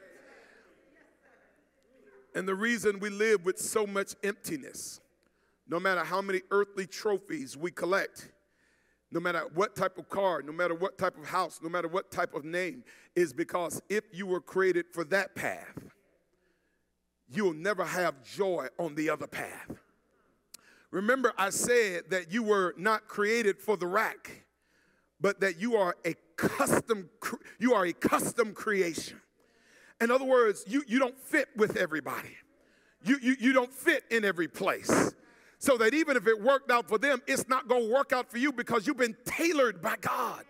[2.36, 5.00] And the reason we live with so much emptiness,
[5.68, 8.32] no matter how many earthly trophies we collect,
[9.14, 12.10] no matter what type of car, no matter what type of house, no matter what
[12.10, 12.84] type of name,
[13.16, 15.78] is because if you were created for that path,
[17.30, 19.72] you'll never have joy on the other path.
[20.90, 24.46] Remember, I said that you were not created for the rack,
[25.22, 27.10] but that you are a custom,
[27.60, 29.22] you are a custom creation.
[30.02, 32.36] In other words, you, you don't fit with everybody.
[33.04, 35.14] You, you, you don't fit in every place
[35.64, 38.30] so that even if it worked out for them, it's not going to work out
[38.30, 40.44] for you because you've been tailored by God.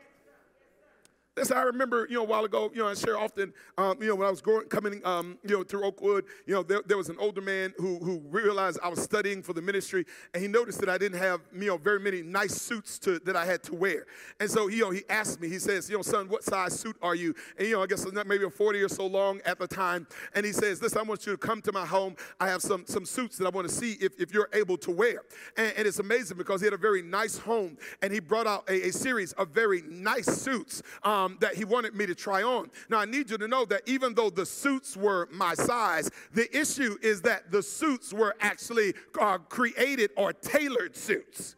[1.36, 4.08] This I remember, you know, a while ago, you know, I share often, um, you
[4.08, 6.96] know, when I was going, coming, um, you know, through Oakwood, you know, there, there,
[6.96, 10.06] was an older man who, who realized I was studying for the ministry,
[10.36, 13.36] and he noticed that I didn't have, you know, very many nice suits to, that
[13.36, 14.06] I had to wear.
[14.40, 16.98] And so, you know, he asked me, he says, you know, son, what size suit
[17.02, 17.34] are you?
[17.58, 20.06] And, you know, I guess maybe a 40 or so long at the time.
[20.36, 22.16] And he says, listen, I want you to come to my home.
[22.40, 24.92] I have some, some suits that I want to see if, if you're able to
[24.92, 25.24] wear.
[25.58, 28.70] And, and it's amazing because he had a very nice home, and he brought out
[28.70, 30.84] a, a series of very nice suits.
[31.02, 32.70] Um, um, that he wanted me to try on.
[32.90, 36.56] Now, I need you to know that even though the suits were my size, the
[36.58, 41.56] issue is that the suits were actually uh, created or tailored suits.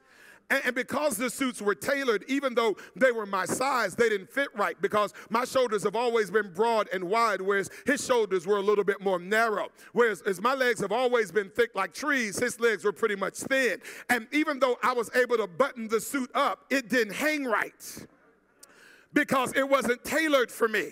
[0.52, 4.50] And, because the suits were tailored, even though they were my size, they didn't fit
[4.56, 8.62] right because my shoulders have always been broad and wide, whereas his shoulders were a
[8.62, 9.70] little bit more narrow.
[9.94, 13.38] Whereas as my legs have always been thick like trees, his legs were pretty much
[13.38, 13.82] thin.
[14.12, 18.06] And even though I was able to button the suit up, it didn't hang right
[19.16, 20.92] because it wasn't tailored for me.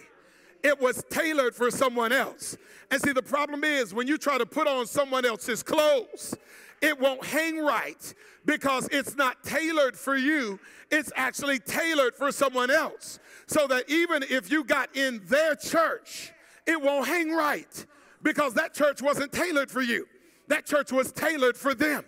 [0.64, 2.58] It was tailored for someone else.
[2.90, 6.34] And see, the problem is when you try to put on someone else's clothes,
[6.82, 8.14] it won't hang right
[8.46, 10.58] because it's not tailored for you.
[10.90, 13.20] It's actually tailored for someone else.
[13.46, 16.32] So that even if you got in their church,
[16.66, 17.86] it won't hang right
[18.22, 20.08] because that church wasn't tailored for you.
[20.48, 22.06] That church was tailored for them.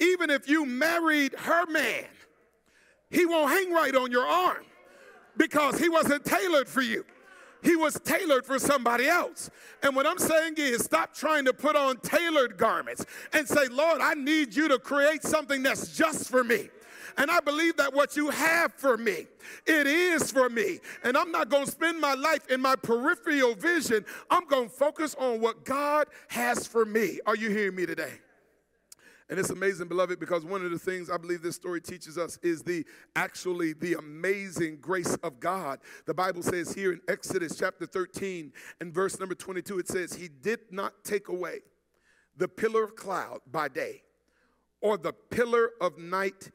[0.00, 2.04] Even if you married her man,
[3.10, 4.64] he won't hang right on your arm
[5.38, 7.04] because he wasn't tailored for you.
[7.62, 9.50] He was tailored for somebody else.
[9.82, 14.00] And what I'm saying is stop trying to put on tailored garments and say, Lord,
[14.00, 16.68] I need you to create something that's just for me.
[17.16, 19.26] And I believe that what you have for me,
[19.66, 20.78] it is for me.
[21.02, 24.04] And I'm not going to spend my life in my peripheral vision.
[24.30, 27.18] I'm going to focus on what God has for me.
[27.26, 28.20] Are you hearing me today?
[29.30, 32.38] And it's amazing, beloved, because one of the things I believe this story teaches us
[32.42, 35.80] is the actually the amazing grace of God.
[36.06, 40.28] The Bible says here in Exodus chapter 13 and verse number 22, it says, He
[40.28, 41.58] did not take away
[42.38, 44.02] the pillar of cloud by day
[44.80, 46.50] or the pillar of night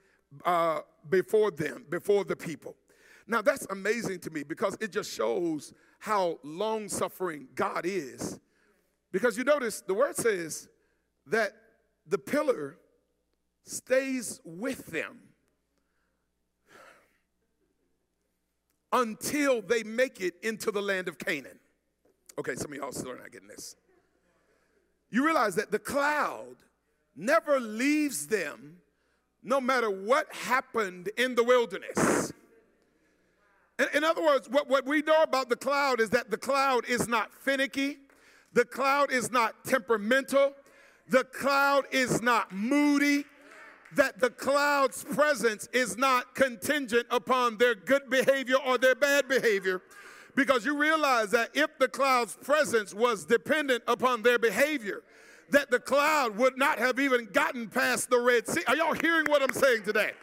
[0.45, 2.75] uh, before them, before the people.
[3.27, 8.39] Now that's amazing to me because it just shows how long suffering God is.
[9.11, 10.67] Because you notice the word says
[11.27, 11.53] that
[12.07, 12.77] the pillar
[13.63, 15.19] stays with them
[18.91, 21.59] until they make it into the land of Canaan.
[22.37, 23.75] Okay, some of y'all still are not getting this.
[25.09, 26.55] You realize that the cloud
[27.15, 28.77] never leaves them
[29.43, 32.31] no matter what happened in the wilderness.
[33.93, 37.07] In, other words, what, what we know about the cloud is that the cloud is
[37.07, 37.97] not finicky,
[38.53, 40.53] the cloud is not temperamental,
[41.07, 43.25] the cloud is not moody,
[43.95, 49.81] that the cloud's presence is not contingent upon their good behavior or their bad behavior.
[50.35, 55.03] Because you realize that if the cloud's presence was dependent upon their behavior,
[55.51, 58.61] that the cloud would not have even gotten past the Red Sea.
[58.67, 60.13] Are y'all hearing what I'm saying today?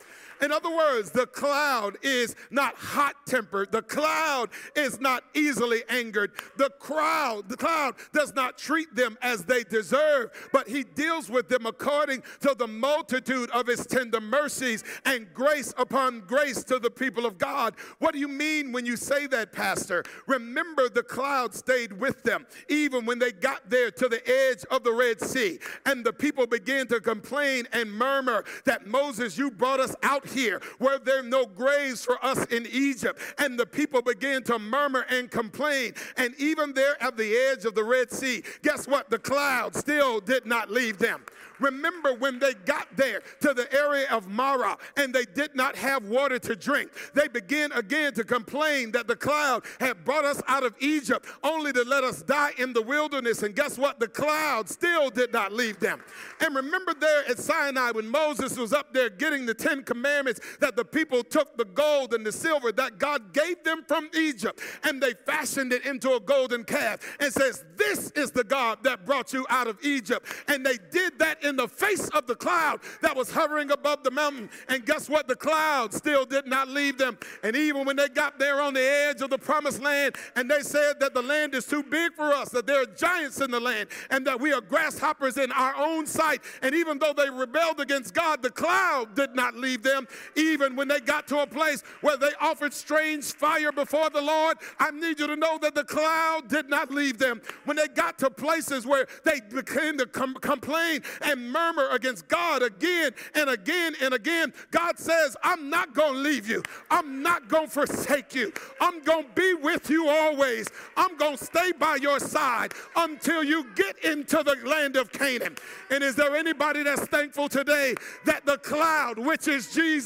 [0.42, 3.72] In other words, the cloud is not hot tempered.
[3.72, 6.32] The cloud is not easily angered.
[6.56, 11.48] The crowd, the cloud does not treat them as they deserve, but he deals with
[11.48, 16.90] them according to the multitude of his tender mercies and grace upon grace to the
[16.90, 17.74] people of God.
[17.98, 20.04] What do you mean when you say that, Pastor?
[20.26, 24.84] Remember, the cloud stayed with them even when they got there to the edge of
[24.84, 29.80] the Red Sea, and the people began to complain and murmur that Moses, you brought
[29.80, 30.60] us out here.
[30.78, 33.20] Were there no graves for us in Egypt?
[33.38, 35.94] And the people began to murmur and complain.
[36.16, 39.10] And even there at the edge of the Red Sea, guess what?
[39.10, 41.24] The cloud still did not leave them.
[41.60, 46.04] Remember when they got there to the area of Marah and they did not have
[46.04, 50.64] water to drink, they began again to complain that the cloud had brought us out
[50.64, 53.42] of Egypt only to let us die in the wilderness.
[53.42, 54.00] And guess what?
[54.00, 56.02] The cloud still did not leave them.
[56.40, 60.76] And remember there at Sinai when Moses was up there getting the Ten Commandments that
[60.76, 65.02] the people took the gold and the silver that God gave them from Egypt and
[65.02, 69.32] they fashioned it into a golden calf and says, This is the God that brought
[69.32, 70.26] you out of Egypt.
[70.48, 74.10] And they did that in the face of the cloud that was hovering above the
[74.10, 74.50] mountain.
[74.68, 75.28] And guess what?
[75.28, 77.18] The cloud still did not leave them.
[77.42, 80.60] And even when they got there on the edge of the promised land and they
[80.60, 83.60] said that the land is too big for us, that there are giants in the
[83.60, 86.42] land, and that we are grasshoppers in our own sight.
[86.62, 90.06] And even though they rebelled against God, the cloud did not leave them.
[90.36, 94.58] Even when they got to a place where they offered strange fire before the Lord,
[94.78, 97.40] I need you to know that the cloud did not leave them.
[97.64, 102.62] When they got to places where they began to com- complain and murmur against God
[102.62, 106.62] again and again and again, God says, I'm not going to leave you.
[106.90, 108.52] I'm not going to forsake you.
[108.80, 110.68] I'm going to be with you always.
[110.96, 115.56] I'm going to stay by your side until you get into the land of Canaan.
[115.90, 117.94] And is there anybody that's thankful today
[118.24, 119.99] that the cloud, which is Jesus,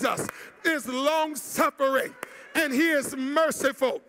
[0.64, 2.14] is long suffering
[2.54, 4.02] and he is merciful?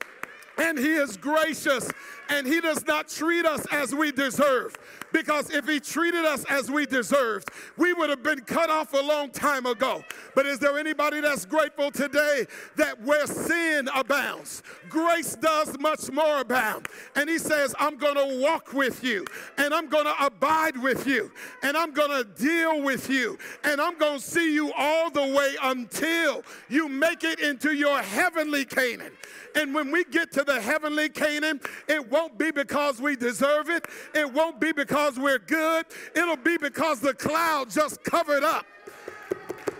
[0.58, 1.90] and he is gracious
[2.30, 4.76] and he does not treat us as we deserve.
[5.16, 9.02] Because if he treated us as we deserved, we would have been cut off a
[9.02, 10.04] long time ago.
[10.36, 12.46] But is there anybody that's grateful today
[12.76, 16.90] that where sin abounds, grace does much more abound?
[17.16, 19.24] And he says, I'm going to walk with you,
[19.58, 21.32] and I'm going to abide with you,
[21.64, 25.34] and I'm going to deal with you, and I'm going to see you all the
[25.34, 29.14] way until you make it into your heavenly Canaan.
[29.56, 33.86] And when we get to the heavenly Canaan, it won't be because we deserve it.
[34.14, 35.86] It won't be because we're good.
[36.16, 38.66] It'll be because the cloud just covered up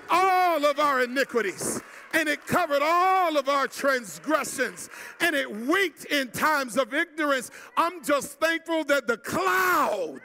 [0.10, 1.82] all of our iniquities
[2.14, 7.52] and it covered all of our transgressions and it winked in times of ignorance.
[7.76, 10.22] I'm just thankful that the cloud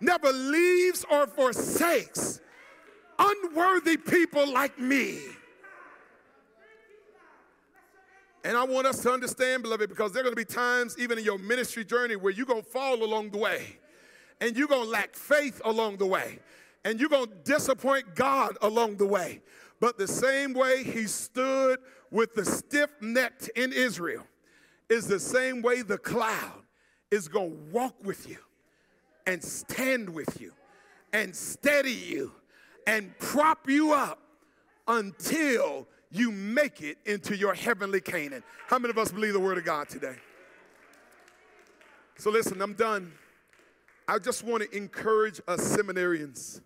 [0.00, 2.40] never leaves or forsakes
[3.18, 5.20] unworthy people like me.
[8.44, 11.18] And I want us to understand, beloved, because there are going to be times, even
[11.18, 13.78] in your ministry journey, where you're going to fall along the way.
[14.40, 16.40] And you're going to lack faith along the way.
[16.84, 19.40] And you're going to disappoint God along the way.
[19.80, 21.78] But the same way he stood
[22.10, 24.26] with the stiff necked in Israel
[24.90, 26.62] is the same way the cloud
[27.10, 28.38] is going to walk with you
[29.26, 30.52] and stand with you
[31.14, 32.32] and steady you
[32.86, 34.20] and prop you up
[34.86, 38.44] until you make it into your heavenly Canaan.
[38.68, 40.14] How many of us believe the word of God today?
[42.16, 43.12] So, listen, I'm done.
[44.06, 46.60] I just want to encourage us seminarians.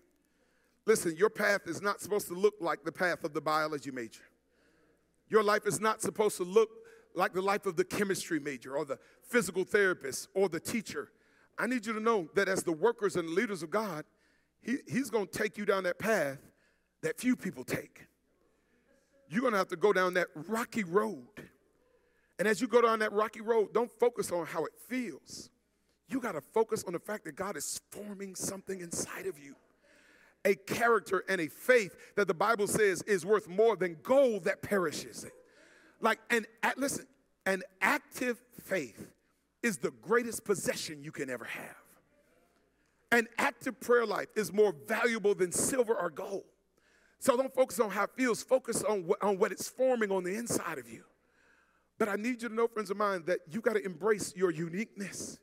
[0.85, 4.21] Listen, your path is not supposed to look like the path of the biology major.
[5.29, 6.69] Your life is not supposed to look
[7.15, 11.09] like the life of the chemistry major or the physical therapist or the teacher.
[11.57, 14.05] I need you to know that as the workers and leaders of God,
[14.61, 16.37] he, He's going to take you down that path
[17.01, 18.08] that few people take
[19.29, 21.27] you're going to have to go down that rocky road.
[22.39, 25.49] And as you go down that rocky road, don't focus on how it feels.
[26.07, 29.55] You got to focus on the fact that God is forming something inside of you
[30.45, 34.61] a character and a faith that the Bible says is worth more than gold that
[34.61, 35.25] perishes.
[35.99, 37.05] Like, and listen,
[37.45, 39.07] an active faith
[39.61, 41.75] is the greatest possession you can ever have.
[43.11, 46.45] An active prayer life is more valuable than silver or gold.
[47.19, 50.23] So don't focus on how it feels, focus on what, on what it's forming on
[50.23, 51.03] the inside of you.
[51.97, 54.51] But I need you to know, friends of mine, that you got to embrace your
[54.51, 55.37] uniqueness.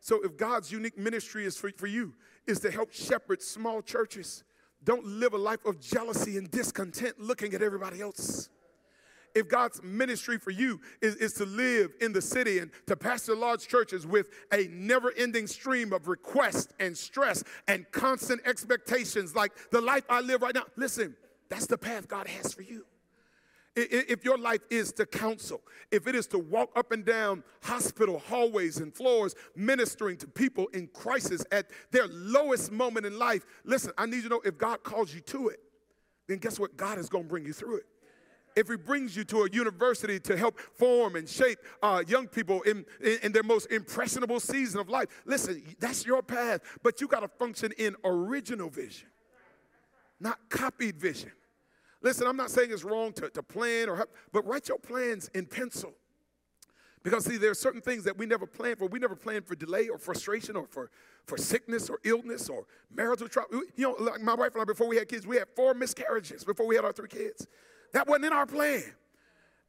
[0.00, 2.14] So if God's unique ministry is for, for you,
[2.46, 4.42] is to help shepherd small churches,
[4.82, 8.48] don't live a life of jealousy and discontent looking at everybody else
[9.38, 13.36] if God's ministry for you is, is to live in the city and to pastor
[13.36, 19.52] large churches with a never ending stream of requests and stress and constant expectations like
[19.70, 21.16] the life I live right now, listen,
[21.48, 22.84] That's the path God has for you.
[23.76, 25.60] If your life is to counsel,
[25.92, 30.66] if it is to walk up and down hospital hallways and floors, ministering to people
[30.74, 34.58] in crisis at their lowest moment in life, listen, I need you to know if
[34.58, 35.60] God calls you to it,
[36.26, 36.76] then guess what?
[36.76, 37.86] God is going to bring you through it
[38.58, 42.60] if he brings you to a university to help form and shape uh, young people
[42.62, 47.06] in, in, in, their most impressionable season of life, listen, that's your path, but you
[47.06, 49.08] got to function in original vision,
[50.18, 51.30] not copied vision.
[52.02, 55.30] Listen, I'm not saying it's wrong to, to plan or help, but write your plans
[55.34, 55.92] in pencil.
[57.04, 58.88] Because see, there are certain things that we never plan for.
[58.88, 60.90] We never plan for delay or frustration or for,
[61.26, 63.62] for sickness or illness or marital trouble.
[63.76, 66.44] You know, like my wife and I, before we had kids, we had four miscarriages
[66.44, 67.46] before we had our three kids.
[67.92, 68.82] That wasn't in our plan.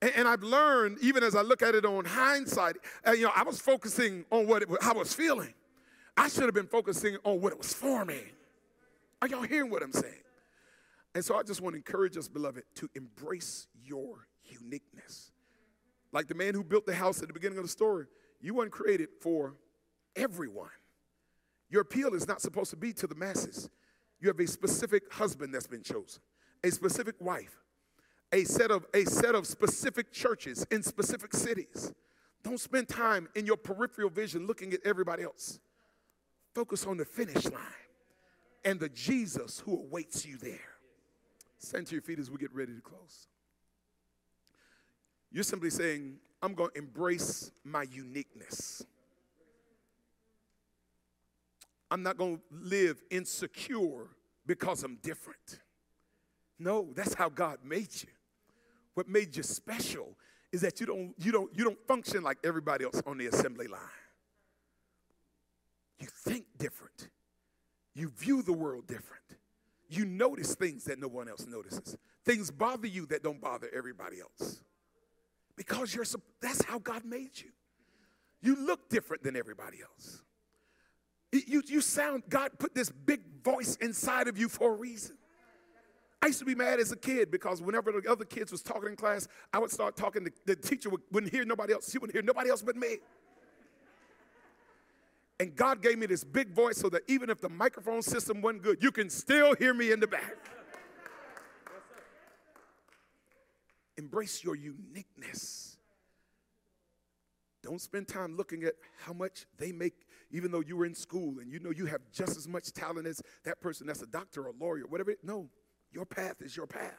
[0.02, 3.32] And, and I've learned, even as I look at it on hindsight, uh, you know,
[3.36, 5.54] I was focusing on what it, I was feeling.
[6.16, 8.22] I should have been focusing on what it was for me.
[9.22, 10.14] Are y'all hearing what I'm saying?
[11.16, 15.32] And so I just want to encourage us, beloved, to embrace your uniqueness.
[16.12, 18.06] Like the man who built the house at the beginning of the story,
[18.42, 19.56] you weren't created for
[20.16, 20.70] everyone.
[21.70, 23.70] Your appeal is not supposed to be to the masses.
[24.20, 26.22] You have a specific husband that's been chosen,
[26.64, 27.56] a specific wife,
[28.32, 31.94] a set of a set of specific churches in specific cities.
[32.44, 35.60] Don't spend time in your peripheral vision looking at everybody else.
[36.54, 37.62] Focus on the finish line
[38.64, 40.60] and the Jesus who awaits you there.
[41.58, 43.28] Stand to your feet as we get ready to close.
[45.32, 48.84] You're simply saying, I'm going to embrace my uniqueness.
[51.92, 54.08] I'm not going to live insecure
[54.46, 55.60] because I'm different.
[56.58, 58.10] No, that's how God made you.
[59.00, 60.18] What made you special
[60.52, 63.66] is that you don't, you don't, you don't function like everybody else on the assembly
[63.66, 63.80] line.
[66.02, 67.08] You think different.
[67.96, 69.24] You view the world different.
[69.88, 71.98] You notice things that no one else notices.
[72.26, 74.60] Things bother you that don't bother everybody else.
[75.56, 76.04] Because you're
[76.42, 77.52] that's how God made you.
[78.42, 80.24] You look different than everybody else.
[81.32, 85.16] You, you sound, God put this big voice inside of you for a reason.
[86.22, 88.90] I used to be mad as a kid because whenever the other kids was talking
[88.90, 90.26] in class, I would start talking.
[90.26, 91.90] The, the teacher would, wouldn't hear nobody else.
[91.90, 92.98] She wouldn't hear nobody else but me.
[95.40, 98.64] And God gave me this big voice so that even if the microphone system wasn't
[98.64, 100.36] good, you can still hear me in the back.
[103.98, 105.78] Embrace your uniqueness.
[107.64, 108.74] Don't spend time looking at
[109.06, 112.02] how much they make, even though you were in school and you know you have
[112.12, 115.14] just as much talent as that person that's a doctor or a lawyer, whatever.
[115.24, 115.50] No,
[115.92, 116.94] your path is your path.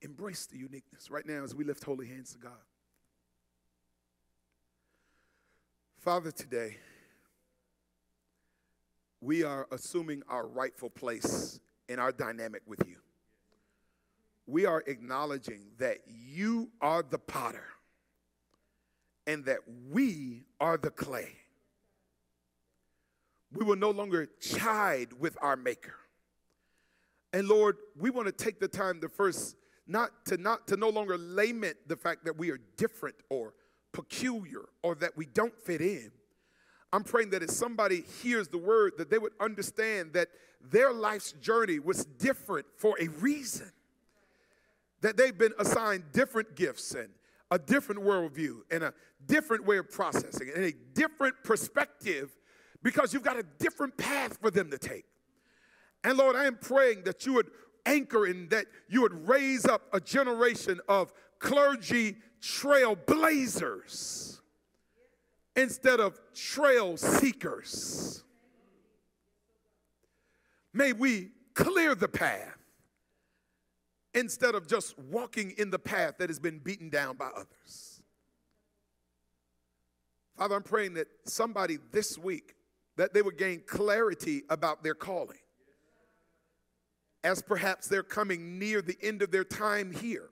[0.00, 2.52] Embrace the uniqueness right now as we lift holy hands to God.
[5.98, 6.78] Father, today,
[9.20, 12.96] we are assuming our rightful place in our dynamic with you.
[14.46, 17.68] We are acknowledging that you are the potter
[19.28, 19.60] and that
[19.90, 21.36] we are the clay.
[23.52, 25.94] We will no longer chide with our maker.
[27.32, 29.56] And Lord, we want to take the time to first
[29.86, 33.54] not to not to no longer lament the fact that we are different or
[33.92, 36.10] peculiar or that we don't fit in.
[36.92, 40.28] I'm praying that if somebody hears the word, that they would understand that
[40.60, 43.70] their life's journey was different for a reason.
[45.00, 47.08] That they've been assigned different gifts and
[47.50, 48.94] a different worldview and a
[49.26, 52.30] different way of processing and a different perspective
[52.82, 55.04] because you've got a different path for them to take.
[56.04, 57.50] And Lord, I am praying that you would
[57.86, 64.40] anchor in that you would raise up a generation of clergy trailblazers
[65.56, 68.24] instead of trail seekers.
[70.72, 72.58] May we clear the path
[74.14, 78.02] instead of just walking in the path that has been beaten down by others.
[80.36, 82.56] Father, I'm praying that somebody this week
[82.96, 85.38] that they would gain clarity about their calling
[87.24, 90.30] as perhaps they're coming near the end of their time here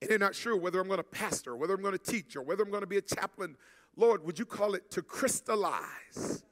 [0.00, 2.42] and they're not sure whether I'm going to pastor, whether I'm going to teach, or
[2.42, 3.56] whether I'm going to be a chaplain.
[3.96, 6.44] Lord, would you call it to crystallize?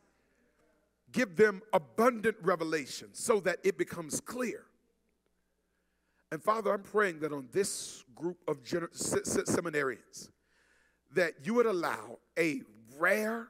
[1.13, 4.65] Give them abundant revelation so that it becomes clear.
[6.33, 10.31] And Father, I'm praying that on this group of gener- seminarians,
[11.15, 12.63] that you would allow a
[12.99, 13.49] rare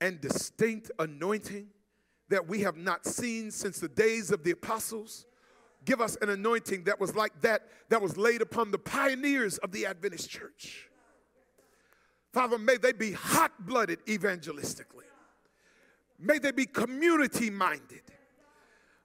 [0.00, 1.68] and distinct anointing
[2.28, 5.24] that we have not seen since the days of the apostles
[5.86, 9.72] give us an anointing that was like that that was laid upon the pioneers of
[9.72, 10.88] the Adventist church.
[12.34, 15.04] Father, may they be hot blooded evangelistically.
[16.18, 18.02] May they be community minded.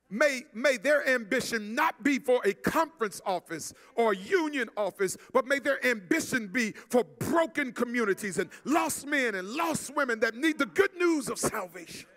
[0.09, 5.59] may, may their ambition not be for a conference office or union office, but may
[5.59, 10.65] their ambition be for broken communities and lost men and lost women that need the
[10.65, 12.09] good news of salvation.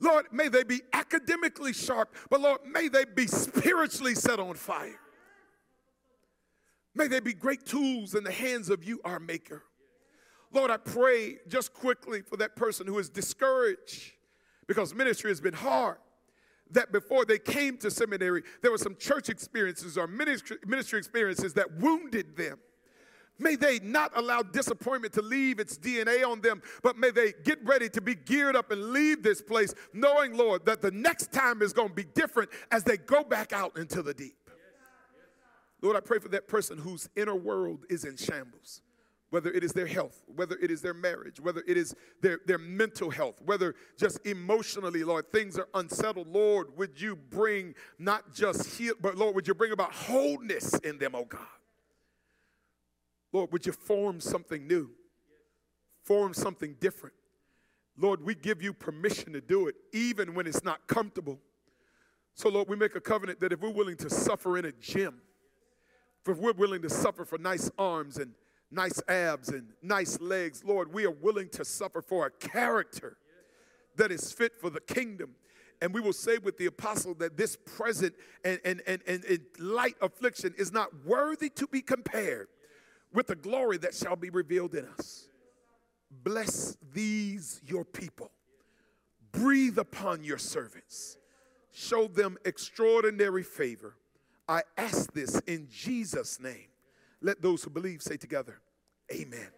[0.00, 5.00] Lord, may they be academically sharp, but Lord, may they be spiritually set on fire.
[6.94, 9.62] May they be great tools in the hands of you, our Maker.
[10.52, 14.12] Lord, I pray just quickly for that person who is discouraged
[14.66, 15.98] because ministry has been hard.
[16.70, 21.54] That before they came to seminary, there were some church experiences or ministry, ministry experiences
[21.54, 22.58] that wounded them.
[23.38, 27.64] May they not allow disappointment to leave its DNA on them, but may they get
[27.64, 31.62] ready to be geared up and leave this place, knowing, Lord, that the next time
[31.62, 34.50] is going to be different as they go back out into the deep.
[35.80, 38.82] Lord, I pray for that person whose inner world is in shambles
[39.30, 42.58] whether it is their health, whether it is their marriage, whether it is their, their
[42.58, 46.28] mental health, whether just emotionally, Lord, things are unsettled.
[46.28, 50.98] Lord, would you bring not just heal, but Lord, would you bring about wholeness in
[50.98, 51.40] them, oh God?
[53.32, 54.90] Lord, would you form something new,
[56.02, 57.14] form something different?
[57.96, 61.40] Lord, we give you permission to do it, even when it's not comfortable.
[62.34, 65.20] So, Lord, we make a covenant that if we're willing to suffer in a gym,
[66.26, 68.32] if we're willing to suffer for nice arms and
[68.70, 70.64] nice abs and nice legs.
[70.64, 73.16] Lord, we are willing to suffer for a character
[73.96, 75.34] that is fit for the kingdom.
[75.80, 78.14] And we will say with the apostle that this present
[78.44, 82.48] and, and, and, and, and light affliction is not worthy to be compared
[83.12, 85.28] with the glory that shall be revealed in us.
[86.10, 88.30] Bless these your people.
[89.32, 91.18] Breathe upon your servants.
[91.72, 93.96] Show them extraordinary favor.
[94.48, 96.68] I ask this in Jesus' name.
[97.20, 98.60] Let those who believe say together,
[99.12, 99.48] Amen.